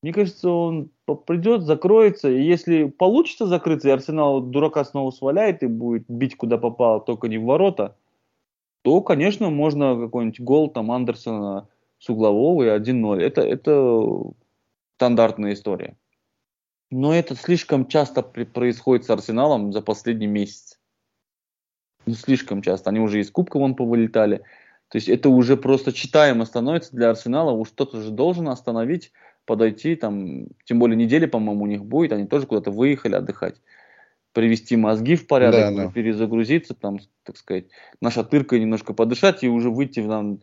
Мне 0.03 0.13
кажется, 0.13 0.49
он 0.49 0.91
придет, 1.27 1.63
закроется, 1.63 2.31
и 2.31 2.43
если 2.43 2.85
получится 2.85 3.47
закрыться, 3.47 3.89
и 3.89 3.93
Арсенал 3.93 4.41
дурака 4.41 4.85
снова 4.85 5.11
сваляет 5.11 5.63
и 5.63 5.67
будет 5.67 6.05
бить 6.09 6.37
куда 6.37 6.57
попало, 6.57 7.01
только 7.01 7.27
не 7.27 7.39
в 7.39 7.45
ворота, 7.45 7.97
то, 8.83 9.01
конечно, 9.01 9.51
можно 9.51 9.97
какой-нибудь 9.97 10.41
гол 10.41 10.71
там 10.71 10.93
Андерсона 10.93 11.69
с 11.99 12.09
углового 12.09 12.63
и 12.63 12.81
1-0. 12.81 13.21
Это, 13.21 13.41
это 13.41 14.23
стандартная 14.97 15.55
история. 15.55 15.97
Но 16.91 17.13
это 17.13 17.35
слишком 17.35 17.87
часто 17.87 18.23
происходит 18.23 19.05
с 19.05 19.11
Арсеналом 19.11 19.73
за 19.73 19.83
последний 19.83 20.29
месяц. 20.29 20.79
Не 22.07 22.15
слишком 22.15 22.63
часто. 22.63 22.91
Они 22.91 23.01
уже 23.01 23.21
из 23.21 23.31
кубка 23.31 23.59
вон 23.59 23.75
повылетали. 23.75 24.43
То 24.89 24.97
есть 24.97 25.09
это 25.09 25.29
уже 25.29 25.57
просто 25.57 25.93
читаемо 25.93 26.45
становится 26.45 26.97
для 26.97 27.11
Арсенала. 27.11 27.51
Уж 27.51 27.71
кто-то 27.71 28.01
же 28.01 28.11
должен 28.11 28.49
остановить, 28.49 29.13
подойти. 29.45 29.97
Там, 29.97 30.47
тем 30.65 30.79
более 30.79 30.97
недели, 30.97 31.27
по-моему, 31.27 31.65
у 31.65 31.67
них 31.67 31.85
будет. 31.85 32.13
Они 32.13 32.27
тоже 32.27 32.47
куда-то 32.47 32.71
выехали 32.71 33.15
отдыхать. 33.15 33.61
Привести 34.33 34.77
мозги 34.77 35.17
в 35.17 35.27
порядок, 35.27 35.75
да, 35.75 35.85
да. 35.85 35.93
перезагрузиться, 35.93 36.75
там, 36.75 36.99
так 37.25 37.37
сказать, 37.37 37.67
наша 38.01 38.25
тырка 38.25 38.59
немножко 38.59 38.93
подышать 38.93 39.43
и 39.43 39.49
уже 39.49 39.71
выйти 39.71 40.01
в 40.01 40.07
нам 40.07 40.41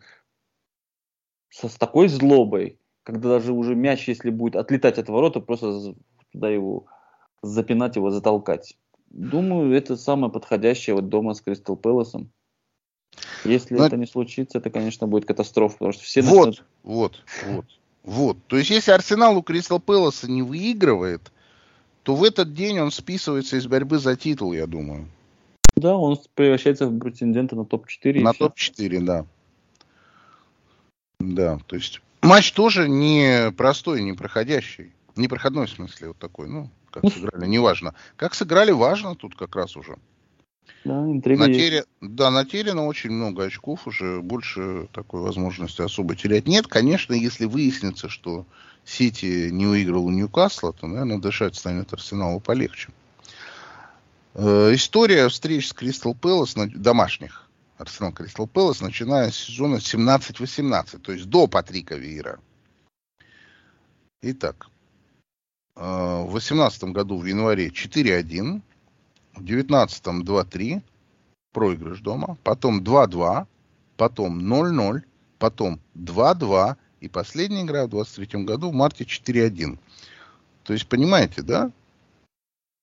со, 1.50 1.68
с 1.68 1.76
такой 1.76 2.08
злобой, 2.08 2.78
когда 3.04 3.30
даже 3.30 3.52
уже 3.52 3.74
мяч, 3.74 4.08
если 4.08 4.30
будет 4.30 4.56
отлетать 4.56 4.98
от 4.98 5.08
ворота, 5.08 5.40
просто 5.40 5.94
туда 6.32 6.50
его 6.50 6.86
запинать, 7.42 7.96
его 7.96 8.10
затолкать. 8.10 8.76
Думаю, 9.08 9.72
это 9.72 9.96
самое 9.96 10.32
подходящее 10.32 10.94
вот 10.94 11.08
дома 11.08 11.34
с 11.34 11.40
Кристал 11.40 11.76
Пэласом. 11.76 12.30
Если 13.44 13.74
Но... 13.74 13.86
это 13.86 13.96
не 13.96 14.06
случится, 14.06 14.58
это, 14.58 14.70
конечно, 14.70 15.06
будет 15.06 15.24
катастрофа, 15.24 15.74
потому 15.74 15.92
что 15.92 16.04
все 16.04 16.22
вот, 16.22 16.46
начнут... 16.46 16.64
Вот, 16.82 17.22
вот, 17.46 17.64
вот. 18.02 18.38
То 18.46 18.56
есть, 18.56 18.70
если 18.70 18.92
Арсенал 18.92 19.36
у 19.36 19.42
Кристал 19.42 19.80
Пэласа 19.80 20.30
не 20.30 20.42
выигрывает, 20.42 21.32
то 22.02 22.14
в 22.14 22.22
этот 22.22 22.54
день 22.54 22.78
он 22.78 22.90
списывается 22.90 23.56
из 23.56 23.66
борьбы 23.66 23.98
за 23.98 24.16
титул, 24.16 24.52
я 24.52 24.66
думаю. 24.66 25.08
Да, 25.76 25.96
он 25.96 26.18
превращается 26.34 26.86
в 26.86 26.98
претендента 26.98 27.56
на 27.56 27.64
топ-4. 27.64 28.20
На 28.20 28.32
топ-4, 28.32 29.00
да. 29.00 29.26
Да, 31.18 31.58
то 31.66 31.76
есть 31.76 32.00
матч 32.22 32.52
тоже 32.52 32.88
не 32.88 33.52
простой, 33.52 34.02
не 34.02 34.12
проходящий. 34.12 34.92
Не 35.16 35.28
проходной 35.28 35.66
в 35.66 35.70
смысле 35.70 36.08
вот 36.08 36.18
такой, 36.18 36.48
ну, 36.48 36.70
как 36.90 37.02
ну, 37.02 37.10
сыграли, 37.10 37.46
неважно. 37.46 37.94
Как 38.16 38.34
сыграли, 38.34 38.70
важно 38.70 39.14
тут 39.14 39.34
как 39.34 39.56
раз 39.56 39.76
уже. 39.76 39.96
Да, 40.84 41.00
интрига 41.10 41.48
Натеря... 41.48 41.84
Да, 42.00 42.30
натеряно 42.30 42.86
очень 42.86 43.10
много 43.10 43.44
очков, 43.44 43.86
уже 43.86 44.20
больше 44.20 44.88
такой 44.92 45.20
возможности 45.20 45.82
особо 45.82 46.14
терять 46.14 46.46
нет. 46.46 46.68
Конечно, 46.68 47.12
если 47.12 47.44
выяснится, 47.44 48.08
что 48.08 48.46
Сити 48.84 49.50
не 49.50 49.66
выиграл 49.66 50.06
у 50.06 50.10
Ньюкасла, 50.10 50.72
то, 50.72 50.86
наверное, 50.86 51.18
дышать 51.18 51.56
станет 51.56 51.92
Арсеналу 51.92 52.38
полегче. 52.38 52.90
Э, 54.34 54.72
история 54.74 55.28
встреч 55.28 55.68
с 55.68 55.72
Кристал 55.72 56.14
Пэлас, 56.14 56.54
домашних, 56.54 57.48
Арсенал 57.78 58.12
Кристал 58.12 58.46
Пэлас, 58.46 58.80
начиная 58.80 59.30
с 59.30 59.36
сезона 59.36 59.76
17-18, 59.76 60.98
то 60.98 61.12
есть 61.12 61.26
до 61.26 61.48
Патрика 61.48 61.96
Виера. 61.96 62.38
Итак, 64.22 64.68
э, 65.74 65.80
в 65.80 66.30
2018 66.30 66.84
году 66.92 67.18
в 67.18 67.24
январе 67.24 67.70
4-1, 67.70 68.62
в 69.36 69.44
2019 69.44 70.06
2-3, 70.06 70.82
проигрыш 71.52 72.00
дома, 72.00 72.36
потом 72.42 72.82
2-2, 72.82 73.46
потом 73.96 74.40
0-0, 74.40 75.02
потом 75.38 75.80
2-2, 75.94 76.76
и 77.00 77.08
последняя 77.08 77.62
игра 77.62 77.86
в 77.86 77.90
23 77.90 78.44
году 78.44 78.70
в 78.70 78.74
марте 78.74 79.04
4-1. 79.04 79.78
То 80.64 80.72
есть, 80.72 80.86
понимаете, 80.86 81.42
да? 81.42 81.70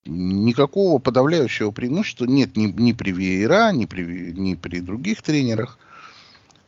Никакого 0.05 0.99
подавляющего 0.99 1.71
преимущества 1.71 2.25
нет 2.25 2.57
ни, 2.57 2.65
ни 2.65 2.91
при 2.91 3.11
Веера, 3.11 3.71
ни 3.71 3.85
при, 3.85 4.33
ни 4.33 4.55
при 4.55 4.79
других 4.79 5.21
тренерах. 5.21 5.77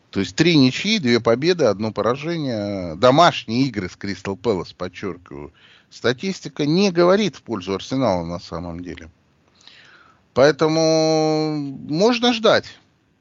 То 0.10 0.22
есть 0.22 0.36
три 0.36 0.56
ничьи, 0.56 1.00
две 1.00 1.20
победы, 1.20 1.66
одно 1.66 1.92
поражение. 1.92 2.96
Домашние 2.96 3.64
игры 3.64 3.90
с 3.90 3.98
Кристал 3.98 4.38
Пэлас, 4.38 4.72
подчеркиваю. 4.72 5.52
Статистика 5.90 6.66
не 6.66 6.92
говорит 6.92 7.36
в 7.36 7.42
пользу 7.42 7.74
Арсенала 7.74 8.24
на 8.26 8.40
самом 8.40 8.82
деле. 8.82 9.10
Поэтому 10.36 11.56
можно 11.90 12.34
ждать. 12.34 12.66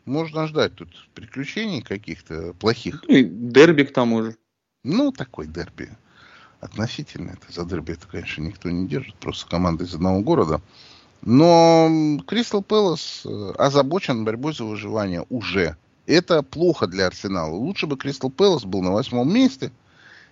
Можно 0.04 0.48
ждать 0.48 0.74
тут 0.74 0.88
приключений 1.14 1.80
каких-то 1.80 2.54
плохих. 2.54 3.04
Ну, 3.06 3.14
и 3.14 3.22
дерби 3.22 3.84
к 3.84 3.92
тому 3.92 4.24
же. 4.24 4.36
Ну, 4.82 5.12
такой 5.12 5.46
дерби. 5.46 5.90
Относительно. 6.60 7.30
Это 7.30 7.52
за 7.52 7.64
дерби 7.66 7.92
это, 7.92 8.08
конечно, 8.08 8.42
никто 8.42 8.68
не 8.68 8.88
держит. 8.88 9.14
Просто 9.14 9.48
команда 9.48 9.84
из 9.84 9.94
одного 9.94 10.20
города. 10.22 10.60
Но 11.22 12.18
Кристал 12.26 12.62
Пэлас 12.64 13.22
э, 13.24 13.52
озабочен 13.58 14.24
борьбой 14.24 14.52
за 14.52 14.64
выживание 14.64 15.24
уже. 15.30 15.76
Это 16.06 16.42
плохо 16.42 16.88
для 16.88 17.06
Арсенала. 17.06 17.54
Лучше 17.54 17.86
бы 17.86 17.96
Кристал 17.96 18.30
Пэлас 18.30 18.64
был 18.64 18.82
на 18.82 18.90
восьмом 18.90 19.32
месте, 19.32 19.70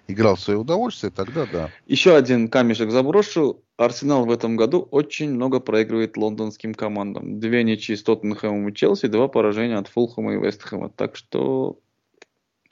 играл 0.08 0.36
в 0.36 0.40
свое 0.40 0.58
удовольствие, 0.58 1.10
тогда 1.10 1.46
да. 1.46 1.70
Еще 1.86 2.14
один 2.14 2.48
камешек 2.48 2.90
заброшу. 2.90 3.62
Арсенал 3.76 4.26
в 4.26 4.30
этом 4.30 4.56
году 4.56 4.86
очень 4.90 5.32
много 5.32 5.58
проигрывает 5.58 6.16
лондонским 6.16 6.74
командам. 6.74 7.40
Две 7.40 7.64
ничьи 7.64 7.96
с 7.96 8.02
Тоттенхэмом 8.02 8.68
и 8.68 8.74
Челси, 8.74 9.06
два 9.06 9.28
поражения 9.28 9.76
от 9.76 9.88
Фулхэма 9.88 10.34
и 10.34 10.38
Вестхэма. 10.38 10.90
Так 10.90 11.16
что 11.16 11.78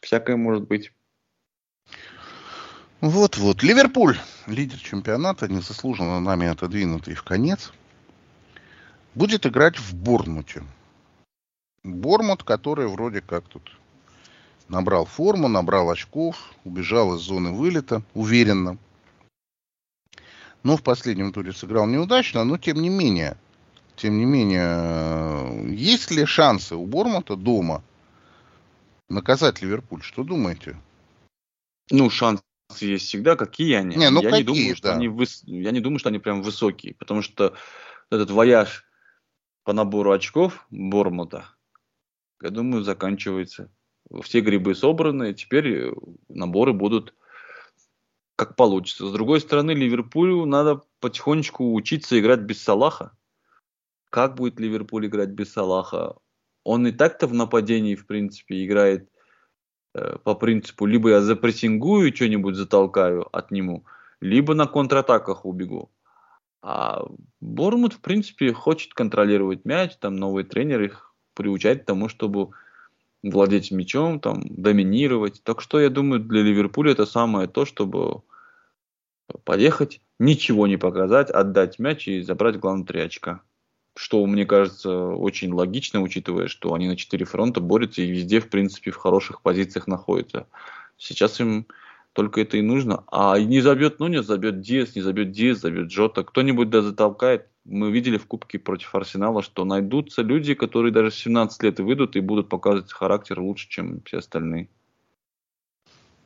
всякое 0.02 0.36
может 0.36 0.68
быть. 0.68 0.92
Вот-вот. 3.00 3.62
Ливерпуль, 3.62 4.16
лидер 4.46 4.78
чемпионата, 4.78 5.48
незаслуженно 5.48 6.20
нами 6.20 6.46
отодвинутый 6.48 7.14
в 7.14 7.22
конец, 7.22 7.72
будет 9.14 9.46
играть 9.46 9.78
в 9.78 9.94
Борнмуте. 9.94 10.62
Бормут, 11.82 12.44
который 12.44 12.86
вроде 12.88 13.22
как 13.22 13.48
тут 13.48 13.72
набрал 14.70 15.04
форму, 15.04 15.48
набрал 15.48 15.90
очков, 15.90 16.36
убежал 16.64 17.16
из 17.16 17.20
зоны 17.20 17.52
вылета 17.52 18.02
уверенно– 18.14 18.78
но 20.62 20.76
в 20.76 20.82
последнем 20.82 21.32
туре 21.32 21.52
сыграл 21.52 21.86
неудачно, 21.86 22.44
но 22.44 22.58
тем 22.58 22.82
не 22.82 22.90
менее, 22.90 23.36
тем 23.96 24.18
не 24.18 24.24
менее, 24.24 25.74
есть 25.74 26.10
ли 26.10 26.24
шансы 26.26 26.76
у 26.76 26.86
Бормута 26.86 27.36
дома 27.36 27.82
наказать 29.08 29.62
Ливерпуль? 29.62 30.02
Что 30.02 30.22
думаете? 30.22 30.76
Ну, 31.90 32.10
шансы 32.10 32.42
есть 32.80 33.06
всегда. 33.06 33.36
Какие 33.36 33.74
они? 33.76 33.96
Не, 33.96 34.10
ну 34.10 34.22
я, 34.22 34.30
какие, 34.30 34.42
не 34.42 34.46
думаю, 34.46 34.76
что 34.76 34.88
да. 34.88 34.94
они 34.94 35.08
выс... 35.08 35.42
я 35.44 35.70
не 35.70 35.80
думаю, 35.80 35.98
что 35.98 36.10
они 36.10 36.18
прям 36.18 36.42
высокие, 36.42 36.94
потому 36.94 37.22
что 37.22 37.54
этот 38.10 38.30
вояж 38.30 38.84
по 39.64 39.72
набору 39.72 40.12
очков 40.12 40.66
Бормута, 40.70 41.46
я 42.42 42.50
думаю, 42.50 42.84
заканчивается. 42.84 43.70
Все 44.22 44.40
грибы 44.40 44.74
собраны, 44.74 45.34
теперь 45.34 45.92
наборы 46.28 46.72
будут 46.72 47.14
как 48.40 48.56
получится. 48.56 49.06
С 49.06 49.12
другой 49.12 49.42
стороны, 49.42 49.72
Ливерпулю 49.72 50.46
надо 50.46 50.80
потихонечку 51.00 51.74
учиться 51.74 52.18
играть 52.18 52.40
без 52.40 52.62
Салаха. 52.62 53.12
Как 54.08 54.34
будет 54.34 54.58
Ливерпуль 54.58 55.08
играть 55.08 55.28
без 55.28 55.52
Салаха? 55.52 56.16
Он 56.64 56.86
и 56.86 56.90
так-то 56.90 57.26
в 57.26 57.34
нападении, 57.34 57.94
в 57.94 58.06
принципе, 58.06 58.64
играет 58.64 59.10
э, 59.94 60.16
по 60.24 60.34
принципу, 60.34 60.86
либо 60.86 61.10
я 61.10 61.20
запрессингую, 61.20 62.16
что-нибудь 62.16 62.54
затолкаю 62.54 63.28
от 63.30 63.50
нему, 63.50 63.84
либо 64.22 64.54
на 64.54 64.66
контратаках 64.66 65.44
убегу. 65.44 65.90
А 66.62 67.04
Бормут, 67.40 67.92
в 67.92 68.00
принципе, 68.00 68.54
хочет 68.54 68.94
контролировать 68.94 69.66
мяч, 69.66 69.96
там 69.96 70.16
новый 70.16 70.44
тренер 70.44 70.80
их 70.82 71.14
приучает 71.34 71.82
к 71.82 71.86
тому, 71.86 72.08
чтобы 72.08 72.52
владеть 73.22 73.70
мячом, 73.70 74.20
там, 74.20 74.42
доминировать. 74.48 75.42
Так 75.42 75.60
что 75.60 75.80
я 75.80 75.90
думаю, 75.90 76.20
для 76.20 76.42
Ливерпуля 76.42 76.92
это 76.92 77.06
самое 77.06 77.48
то, 77.48 77.64
чтобы 77.64 78.22
подъехать, 79.44 80.00
ничего 80.18 80.66
не 80.66 80.76
показать, 80.76 81.30
отдать 81.30 81.78
мяч 81.78 82.08
и 82.08 82.22
забрать 82.22 82.58
главное 82.58 82.86
три 82.86 83.00
очка. 83.00 83.42
Что, 83.96 84.24
мне 84.24 84.46
кажется, 84.46 85.08
очень 85.08 85.52
логично, 85.52 86.00
учитывая, 86.00 86.46
что 86.46 86.74
они 86.74 86.88
на 86.88 86.96
четыре 86.96 87.24
фронта 87.24 87.60
борются 87.60 88.02
и 88.02 88.10
везде, 88.10 88.40
в 88.40 88.48
принципе, 88.48 88.90
в 88.90 88.96
хороших 88.96 89.42
позициях 89.42 89.86
находятся. 89.86 90.46
Сейчас 90.96 91.40
им 91.40 91.66
только 92.12 92.40
это 92.40 92.56
и 92.56 92.62
нужно. 92.62 93.04
А 93.10 93.38
не 93.38 93.60
забьет 93.60 94.00
ну 94.00 94.08
не 94.08 94.22
забьет 94.22 94.60
Диас, 94.60 94.94
не 94.94 95.02
забьет 95.02 95.32
Диас, 95.32 95.58
забьет 95.58 95.88
Джота. 95.88 96.24
Кто-нибудь 96.24 96.70
да 96.70 96.82
затолкает. 96.82 97.46
Мы 97.64 97.90
видели 97.90 98.16
в 98.16 98.26
Кубке 98.26 98.58
против 98.58 98.94
Арсенала, 98.94 99.42
что 99.42 99.64
найдутся 99.64 100.22
люди, 100.22 100.54
которые 100.54 100.92
даже 100.92 101.10
в 101.10 101.14
17 101.14 101.62
лет 101.62 101.78
выйдут 101.78 102.16
и 102.16 102.20
будут 102.20 102.48
показывать 102.48 102.92
характер 102.92 103.40
лучше, 103.40 103.68
чем 103.68 104.00
все 104.04 104.18
остальные. 104.18 104.68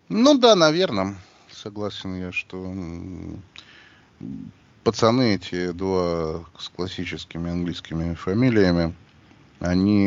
Ну 0.09 0.39
да, 0.39 0.55
наверное 0.55 1.16
согласен 1.64 2.14
я, 2.20 2.30
что 2.30 2.74
пацаны 4.82 5.37
эти 5.37 5.72
два 5.72 6.45
с 6.59 6.68
классическими 6.68 7.51
английскими 7.51 8.14
фамилиями, 8.14 8.95
они 9.61 10.05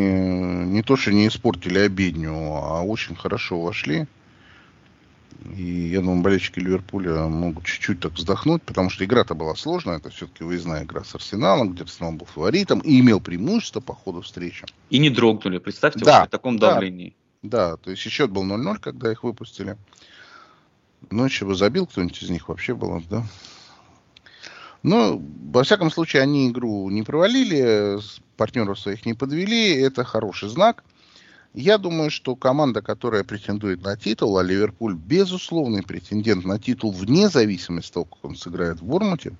не 0.68 0.84
то, 0.84 0.96
что 0.98 1.12
не 1.12 1.28
испортили 1.28 1.80
обидню, 1.80 2.32
а 2.32 2.84
очень 2.84 3.16
хорошо 3.16 3.60
вошли. 3.60 4.06
И 5.56 5.90
я 5.90 6.02
думаю, 6.02 6.22
болельщики 6.22 6.60
Ливерпуля 6.60 7.28
могут 7.28 7.66
чуть-чуть 7.66 8.02
так 8.02 8.14
вздохнуть, 8.14 8.64
потому 8.64 8.90
что 8.90 9.06
игра-то 9.06 9.34
была 9.34 9.56
сложная. 9.56 9.98
Это 9.98 10.10
все-таки 10.10 10.44
выездная 10.44 10.84
игра 10.84 11.04
с 11.04 11.16
Арсеналом, 11.16 11.74
где 11.74 11.84
Арсенал 11.84 12.12
был 12.12 12.26
фаворитом 12.26 12.80
и 12.80 13.00
имел 13.00 13.22
преимущество 13.22 13.80
по 13.80 13.94
ходу 13.94 14.22
встречи. 14.22 14.66
И 14.90 14.98
не 14.98 15.10
дрогнули, 15.10 15.60
представьте, 15.60 16.04
да, 16.04 16.20
вот 16.20 16.30
при 16.30 16.32
таком 16.32 16.60
давлении. 16.60 17.16
Да, 17.44 17.70
да, 17.72 17.78
то 17.78 17.92
есть 17.92 18.02
счет 18.02 18.30
был 18.30 18.44
0-0, 18.44 18.80
когда 18.80 19.12
их 19.12 19.24
выпустили. 19.24 19.78
Еще 21.12 21.46
бы 21.46 21.56
забил 21.56 21.88
кто-нибудь 21.88 22.22
из 22.22 22.30
них 22.30 22.50
вообще 22.50 22.76
было, 22.76 23.02
да? 23.10 23.24
Но, 24.84 25.22
во 25.52 25.64
всяком 25.64 25.92
случае, 25.92 26.24
они 26.24 26.50
игру 26.50 26.90
не 26.90 27.04
провалили, 27.04 28.00
партнеров 28.36 28.80
своих 28.80 29.06
не 29.06 29.14
подвели. 29.14 29.76
Это 29.76 30.04
хороший 30.04 30.50
знак. 30.50 30.84
Я 31.54 31.78
думаю, 31.78 32.10
что 32.12 32.36
команда, 32.36 32.82
которая 32.82 33.24
претендует 33.24 33.82
на 33.82 33.98
титул, 33.98 34.38
а 34.38 34.44
Ливерпуль 34.44 34.96
безусловный 34.96 35.84
претендент 35.84 36.46
на 36.46 36.60
титул 36.60 36.92
вне 36.92 37.30
зависимости 37.30 37.90
от 37.90 37.94
того, 37.94 38.06
как 38.06 38.26
он 38.26 38.36
сыграет 38.36 38.80
в 38.80 38.86
Бормуте, 38.86 39.36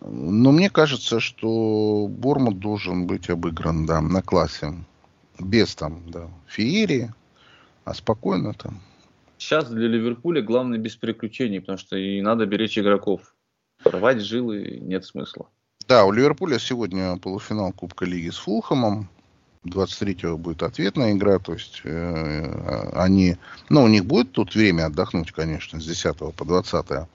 но 0.00 0.52
мне 0.52 0.70
кажется, 0.70 1.20
что 1.20 2.06
Бормут 2.08 2.58
должен 2.58 3.06
быть 3.06 3.28
обыгран, 3.28 3.86
да, 3.86 4.00
на 4.00 4.22
классе. 4.22 4.74
Без 5.38 5.74
там, 5.74 6.02
да, 6.10 6.28
феерии, 6.46 7.12
а 7.84 7.94
спокойно 7.94 8.54
там. 8.54 8.80
Сейчас 9.38 9.70
для 9.70 9.88
Ливерпуля 9.88 10.42
главное 10.42 10.78
без 10.78 10.96
приключений, 10.96 11.60
потому 11.60 11.78
что 11.78 11.96
и 11.96 12.20
надо 12.20 12.44
беречь 12.44 12.78
игроков. 12.78 13.34
Рвать 13.84 14.20
жилы 14.20 14.80
нет 14.82 15.06
смысла. 15.06 15.48
Да, 15.88 16.04
у 16.04 16.12
Ливерпуля 16.12 16.58
сегодня 16.58 17.16
полуфинал 17.16 17.72
Кубка 17.72 18.04
Лиги 18.04 18.28
с 18.28 18.36
Фулхэмом. 18.36 19.08
23-го 19.64 20.38
будет 20.38 20.62
ответная 20.62 21.12
игра, 21.12 21.38
то 21.38 21.52
есть 21.52 21.82
э, 21.84 22.92
они, 22.94 23.36
ну, 23.68 23.84
у 23.84 23.88
них 23.88 24.06
будет 24.06 24.32
тут 24.32 24.54
время 24.54 24.86
отдохнуть, 24.86 25.32
конечно, 25.32 25.80
с 25.80 25.84
10 25.84 26.16
по 26.34 26.44
20 26.44 26.86
-е. 26.86 27.06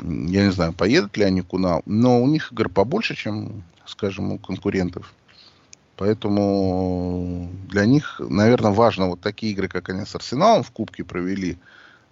Я 0.00 0.44
не 0.44 0.50
знаю, 0.50 0.72
поедут 0.72 1.16
ли 1.16 1.24
они 1.24 1.42
куда, 1.42 1.80
но 1.86 2.20
у 2.22 2.26
них 2.26 2.52
игр 2.52 2.68
побольше, 2.68 3.14
чем, 3.14 3.62
скажем, 3.86 4.32
у 4.32 4.38
конкурентов. 4.38 5.12
Поэтому 5.96 7.50
для 7.68 7.84
них, 7.86 8.20
наверное, 8.20 8.72
важно 8.72 9.06
вот 9.06 9.20
такие 9.20 9.52
игры, 9.52 9.68
как 9.68 9.90
они 9.90 10.06
с 10.06 10.14
Арсеналом 10.14 10.62
в 10.62 10.70
Кубке 10.72 11.04
провели. 11.04 11.56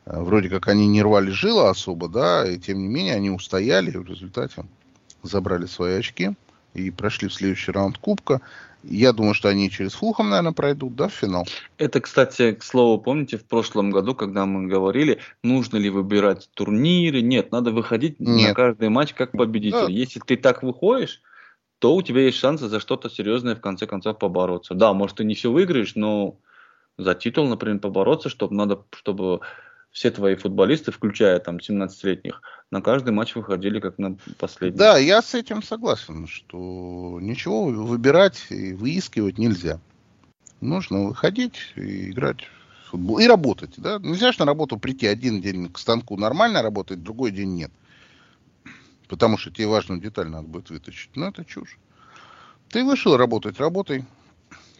Э, 0.06 0.20
вроде 0.22 0.48
как 0.48 0.68
они 0.68 0.86
не 0.86 1.02
рвали 1.02 1.30
жило 1.30 1.70
особо, 1.70 2.08
да, 2.08 2.46
и 2.48 2.58
тем 2.58 2.78
не 2.78 2.88
менее 2.88 3.14
они 3.14 3.30
устояли 3.30 3.90
в 3.90 4.06
результате 4.06 4.64
забрали 5.22 5.66
свои 5.66 5.98
очки 5.98 6.36
и 6.74 6.90
прошли 6.90 7.28
в 7.28 7.34
следующий 7.34 7.72
раунд 7.72 7.98
Кубка. 7.98 8.40
Я 8.84 9.12
думаю, 9.12 9.34
что 9.34 9.48
они 9.48 9.70
через 9.70 9.94
Фулхам, 9.94 10.30
наверное, 10.30 10.52
пройдут, 10.52 10.94
да, 10.94 11.08
в 11.08 11.12
финал. 11.12 11.46
Это, 11.78 12.00
кстати, 12.00 12.52
к 12.52 12.62
слову, 12.62 13.00
помните, 13.00 13.36
в 13.36 13.44
прошлом 13.44 13.90
году, 13.90 14.14
когда 14.14 14.46
мы 14.46 14.68
говорили, 14.68 15.18
нужно 15.42 15.76
ли 15.78 15.90
выбирать 15.90 16.48
турниры? 16.54 17.20
Нет, 17.20 17.50
надо 17.50 17.72
выходить 17.72 18.20
Нет. 18.20 18.48
на 18.48 18.54
каждый 18.54 18.88
матч 18.88 19.14
как 19.14 19.32
победитель. 19.32 19.86
Да. 19.86 19.92
Если 19.92 20.20
ты 20.20 20.36
так 20.36 20.62
выходишь, 20.62 21.22
то 21.80 21.94
у 21.94 22.02
тебя 22.02 22.22
есть 22.22 22.38
шансы 22.38 22.68
за 22.68 22.80
что-то 22.80 23.10
серьезное 23.10 23.56
в 23.56 23.60
конце 23.60 23.86
концов 23.86 24.18
побороться. 24.18 24.74
Да, 24.74 24.92
может, 24.92 25.16
ты 25.16 25.24
не 25.24 25.34
все 25.34 25.50
выиграешь, 25.50 25.94
но 25.96 26.38
за 26.96 27.14
титул, 27.14 27.46
например, 27.48 27.80
побороться, 27.80 28.28
чтобы 28.28 28.54
надо, 28.54 28.82
чтобы 28.92 29.40
все 29.90 30.10
твои 30.10 30.34
футболисты, 30.36 30.92
включая 30.92 31.38
там 31.38 31.56
17-летних, 31.56 32.42
на 32.70 32.82
каждый 32.82 33.10
матч 33.10 33.34
выходили 33.34 33.80
как 33.80 33.98
на 33.98 34.16
последний. 34.38 34.78
Да, 34.78 34.98
я 34.98 35.22
с 35.22 35.34
этим 35.34 35.62
согласен, 35.62 36.26
что 36.26 37.18
ничего 37.20 37.66
выбирать 37.66 38.46
и 38.50 38.74
выискивать 38.74 39.38
нельзя. 39.38 39.80
Нужно 40.60 41.04
выходить 41.04 41.72
и 41.76 42.10
играть 42.10 42.42
в 42.84 42.90
футбол. 42.90 43.18
И 43.18 43.26
работать. 43.26 43.74
Да? 43.76 43.98
Нельзя 43.98 44.32
же 44.32 44.40
на 44.40 44.46
работу 44.46 44.78
прийти 44.78 45.06
один 45.06 45.40
день 45.40 45.70
к 45.72 45.78
станку 45.78 46.16
нормально 46.16 46.62
работать, 46.62 47.02
другой 47.02 47.30
день 47.30 47.54
нет. 47.54 47.70
Потому 49.08 49.38
что 49.38 49.50
тебе 49.50 49.66
важную 49.66 50.00
деталь 50.00 50.28
надо 50.28 50.46
будет 50.46 50.70
вытащить. 50.70 51.10
Ну, 51.14 51.26
это 51.26 51.44
чушь. 51.44 51.78
Ты 52.68 52.84
вышел 52.84 53.16
работать, 53.16 53.58
работай 53.58 54.04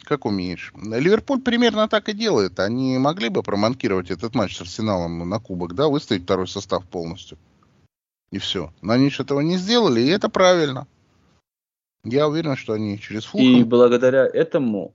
как 0.09 0.24
умеешь. 0.24 0.72
Ливерпуль 0.74 1.42
примерно 1.42 1.86
так 1.86 2.09
и 2.09 2.14
делает. 2.14 2.59
Они 2.61 2.96
могли 2.98 3.28
бы 3.28 3.42
проманкировать 3.42 4.11
этот 4.11 4.34
матч 4.34 4.56
с 4.56 4.61
Арсеналом 4.62 5.28
на 5.28 5.38
кубок, 5.38 5.74
да, 5.74 5.88
выставить 5.88 6.22
второй 6.22 6.48
состав 6.48 6.86
полностью. 6.86 7.36
И 8.30 8.38
все. 8.38 8.72
Но 8.80 8.94
они 8.94 9.11
же 9.11 9.22
этого 9.22 9.40
не 9.40 9.59
сделали, 9.59 10.00
и 10.00 10.09
это 10.09 10.30
правильно. 10.30 10.86
Я 12.04 12.26
уверен, 12.26 12.56
что 12.56 12.72
они 12.72 12.98
через 12.98 13.26
Фулхэм... 13.26 13.61
И 13.61 13.64
благодаря 13.64 14.26
этому 14.26 14.94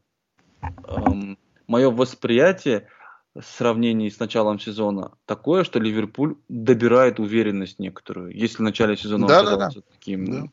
эм, 0.87 1.37
мое 1.67 1.91
восприятие 1.91 2.87
в 3.35 3.43
сравнении 3.43 4.09
с 4.09 4.19
началом 4.19 4.59
сезона 4.59 5.11
такое, 5.25 5.63
что 5.63 5.79
Ливерпуль 5.79 6.37
добирает 6.49 7.19
уверенность 7.19 7.77
некоторую. 7.77 8.35
Если 8.35 8.57
в 8.57 8.61
начале 8.61 8.97
сезона 8.97 9.27
да, 9.27 9.39
он 9.39 9.45
да, 9.45 9.57
да. 9.57 9.69
таким 9.91 10.25
да. 10.25 10.47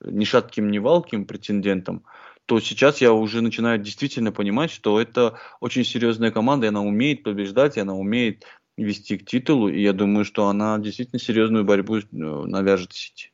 ни 0.00 0.24
шатким, 0.24 0.70
ни 0.70 0.78
валким 0.78 1.26
претендентом, 1.26 2.04
то 2.50 2.58
сейчас 2.58 3.00
я 3.00 3.12
уже 3.12 3.42
начинаю 3.42 3.78
действительно 3.78 4.32
понимать, 4.32 4.72
что 4.72 5.00
это 5.00 5.38
очень 5.60 5.84
серьезная 5.84 6.32
команда, 6.32 6.66
и 6.66 6.68
она 6.70 6.80
умеет 6.80 7.22
побеждать, 7.22 7.76
и 7.76 7.80
она 7.80 7.94
умеет 7.94 8.44
вести 8.76 9.18
к 9.18 9.24
титулу, 9.24 9.68
и 9.68 9.80
я 9.80 9.92
думаю, 9.92 10.24
что 10.24 10.48
она 10.48 10.76
действительно 10.78 11.20
серьезную 11.20 11.64
борьбу 11.64 11.98
э, 11.98 12.02
навяжет 12.10 12.92
Сити. 12.92 13.30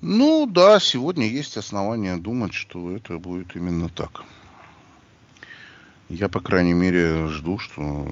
Ну 0.00 0.48
да, 0.50 0.80
сегодня 0.80 1.28
есть 1.28 1.56
основания 1.56 2.16
думать, 2.16 2.52
что 2.52 2.90
это 2.90 3.18
будет 3.18 3.54
именно 3.54 3.88
так. 3.88 4.24
Я, 6.08 6.28
по 6.28 6.40
крайней 6.40 6.74
мере, 6.74 7.28
жду, 7.28 7.60
что... 7.60 8.08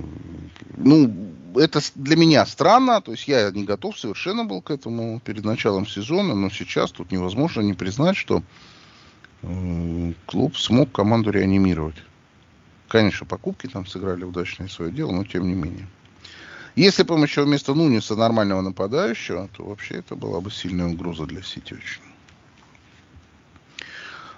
Ну, 0.77 1.13
это 1.57 1.81
для 1.97 2.15
меня 2.15 2.47
странно, 2.47 3.01
то 3.01 3.11
есть 3.11 3.27
я 3.27 3.51
не 3.51 3.65
готов 3.65 3.99
совершенно 3.99 4.45
был 4.45 4.63
к 4.63 4.71
этому 4.71 5.19
перед 5.25 5.45
началом 5.45 5.89
сезона, 5.89 6.37
но 6.37 6.51
сейчас 6.51 6.93
тут 6.93 7.11
невозможно 7.11 7.63
не 7.63 7.75
признать, 7.75 8.17
что 8.17 8.45
клуб 10.27 10.57
смог 10.57 10.91
команду 10.93 11.31
реанимировать. 11.31 11.97
Конечно, 12.89 13.27
покупки 13.27 13.67
там 13.67 13.87
сыграли 13.87 14.25
удачное 14.25 14.69
свое 14.69 14.91
дело, 14.91 15.13
но 15.13 15.25
тем 15.25 15.47
не 15.47 15.55
менее. 15.55 15.87
Если 16.75 17.03
бы 17.03 17.15
еще 17.21 17.45
вместо 17.45 17.75
Нуниса 17.75 18.17
нормального 18.17 18.61
нападающего, 18.61 19.49
то 19.49 19.65
вообще 19.65 19.97
это 19.97 20.15
была 20.15 20.41
бы 20.41 20.51
сильная 20.51 20.87
угроза 20.87 21.27
для 21.27 21.43
Сити 21.43 21.75
очень. 21.75 22.03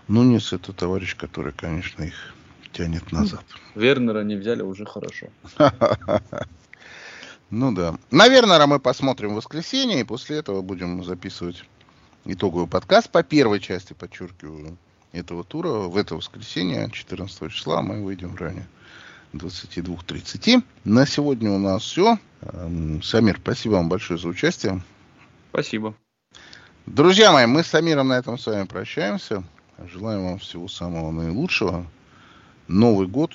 Нунис 0.08 0.52
это 0.52 0.72
товарищ, 0.72 1.16
который, 1.16 1.52
конечно, 1.52 2.02
их 2.02 2.34
тянет 2.72 3.12
назад. 3.12 3.44
Вернера 3.74 4.24
не 4.24 4.36
взяли 4.36 4.62
уже 4.62 4.84
хорошо. 4.84 5.28
Ну 7.50 7.72
да. 7.72 7.96
На 8.12 8.28
Вернера 8.28 8.68
мы 8.68 8.78
посмотрим 8.78 9.30
в 9.30 9.34
воскресенье, 9.34 9.98
и 9.98 10.04
после 10.04 10.36
этого 10.36 10.62
будем 10.62 11.02
записывать 11.02 11.64
итоговый 12.24 12.68
подкаст 12.68 13.10
по 13.10 13.24
первой 13.24 13.58
части, 13.58 13.92
подчеркиваю, 13.92 14.78
этого 15.12 15.44
тура. 15.44 15.88
В 15.88 15.96
это 15.96 16.16
воскресенье, 16.16 16.90
14 16.90 17.52
числа, 17.52 17.82
мы 17.82 18.02
выйдем 18.02 18.36
ранее 18.36 18.66
22.30. 19.32 20.62
На 20.84 21.06
сегодня 21.06 21.50
у 21.50 21.58
нас 21.58 21.82
все. 21.82 22.18
Эм, 22.42 23.02
Самир, 23.02 23.38
спасибо 23.42 23.74
вам 23.74 23.88
большое 23.88 24.18
за 24.18 24.28
участие. 24.28 24.82
Спасибо. 25.50 25.94
Друзья 26.86 27.32
мои, 27.32 27.46
мы 27.46 27.62
с 27.62 27.68
Самиром 27.68 28.08
на 28.08 28.14
этом 28.18 28.38
с 28.38 28.46
вами 28.46 28.66
прощаемся. 28.66 29.44
Желаем 29.92 30.24
вам 30.24 30.38
всего 30.38 30.68
самого 30.68 31.10
наилучшего. 31.10 31.86
Новый 32.68 33.06
год 33.06 33.32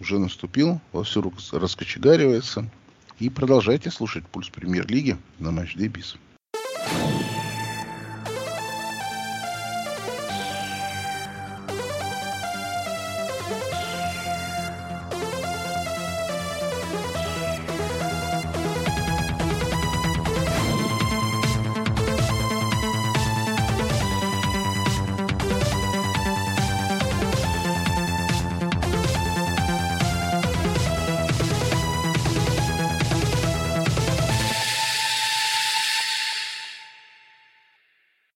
уже 0.00 0.18
наступил, 0.18 0.80
во 0.92 1.04
все 1.04 1.22
раскочегаривается. 1.52 2.68
И 3.18 3.30
продолжайте 3.30 3.90
слушать 3.90 4.26
«Пульс 4.26 4.48
Премьер-лиги» 4.48 5.16
на 5.38 5.52
Матч 5.52 5.76
Дебис. 5.76 6.16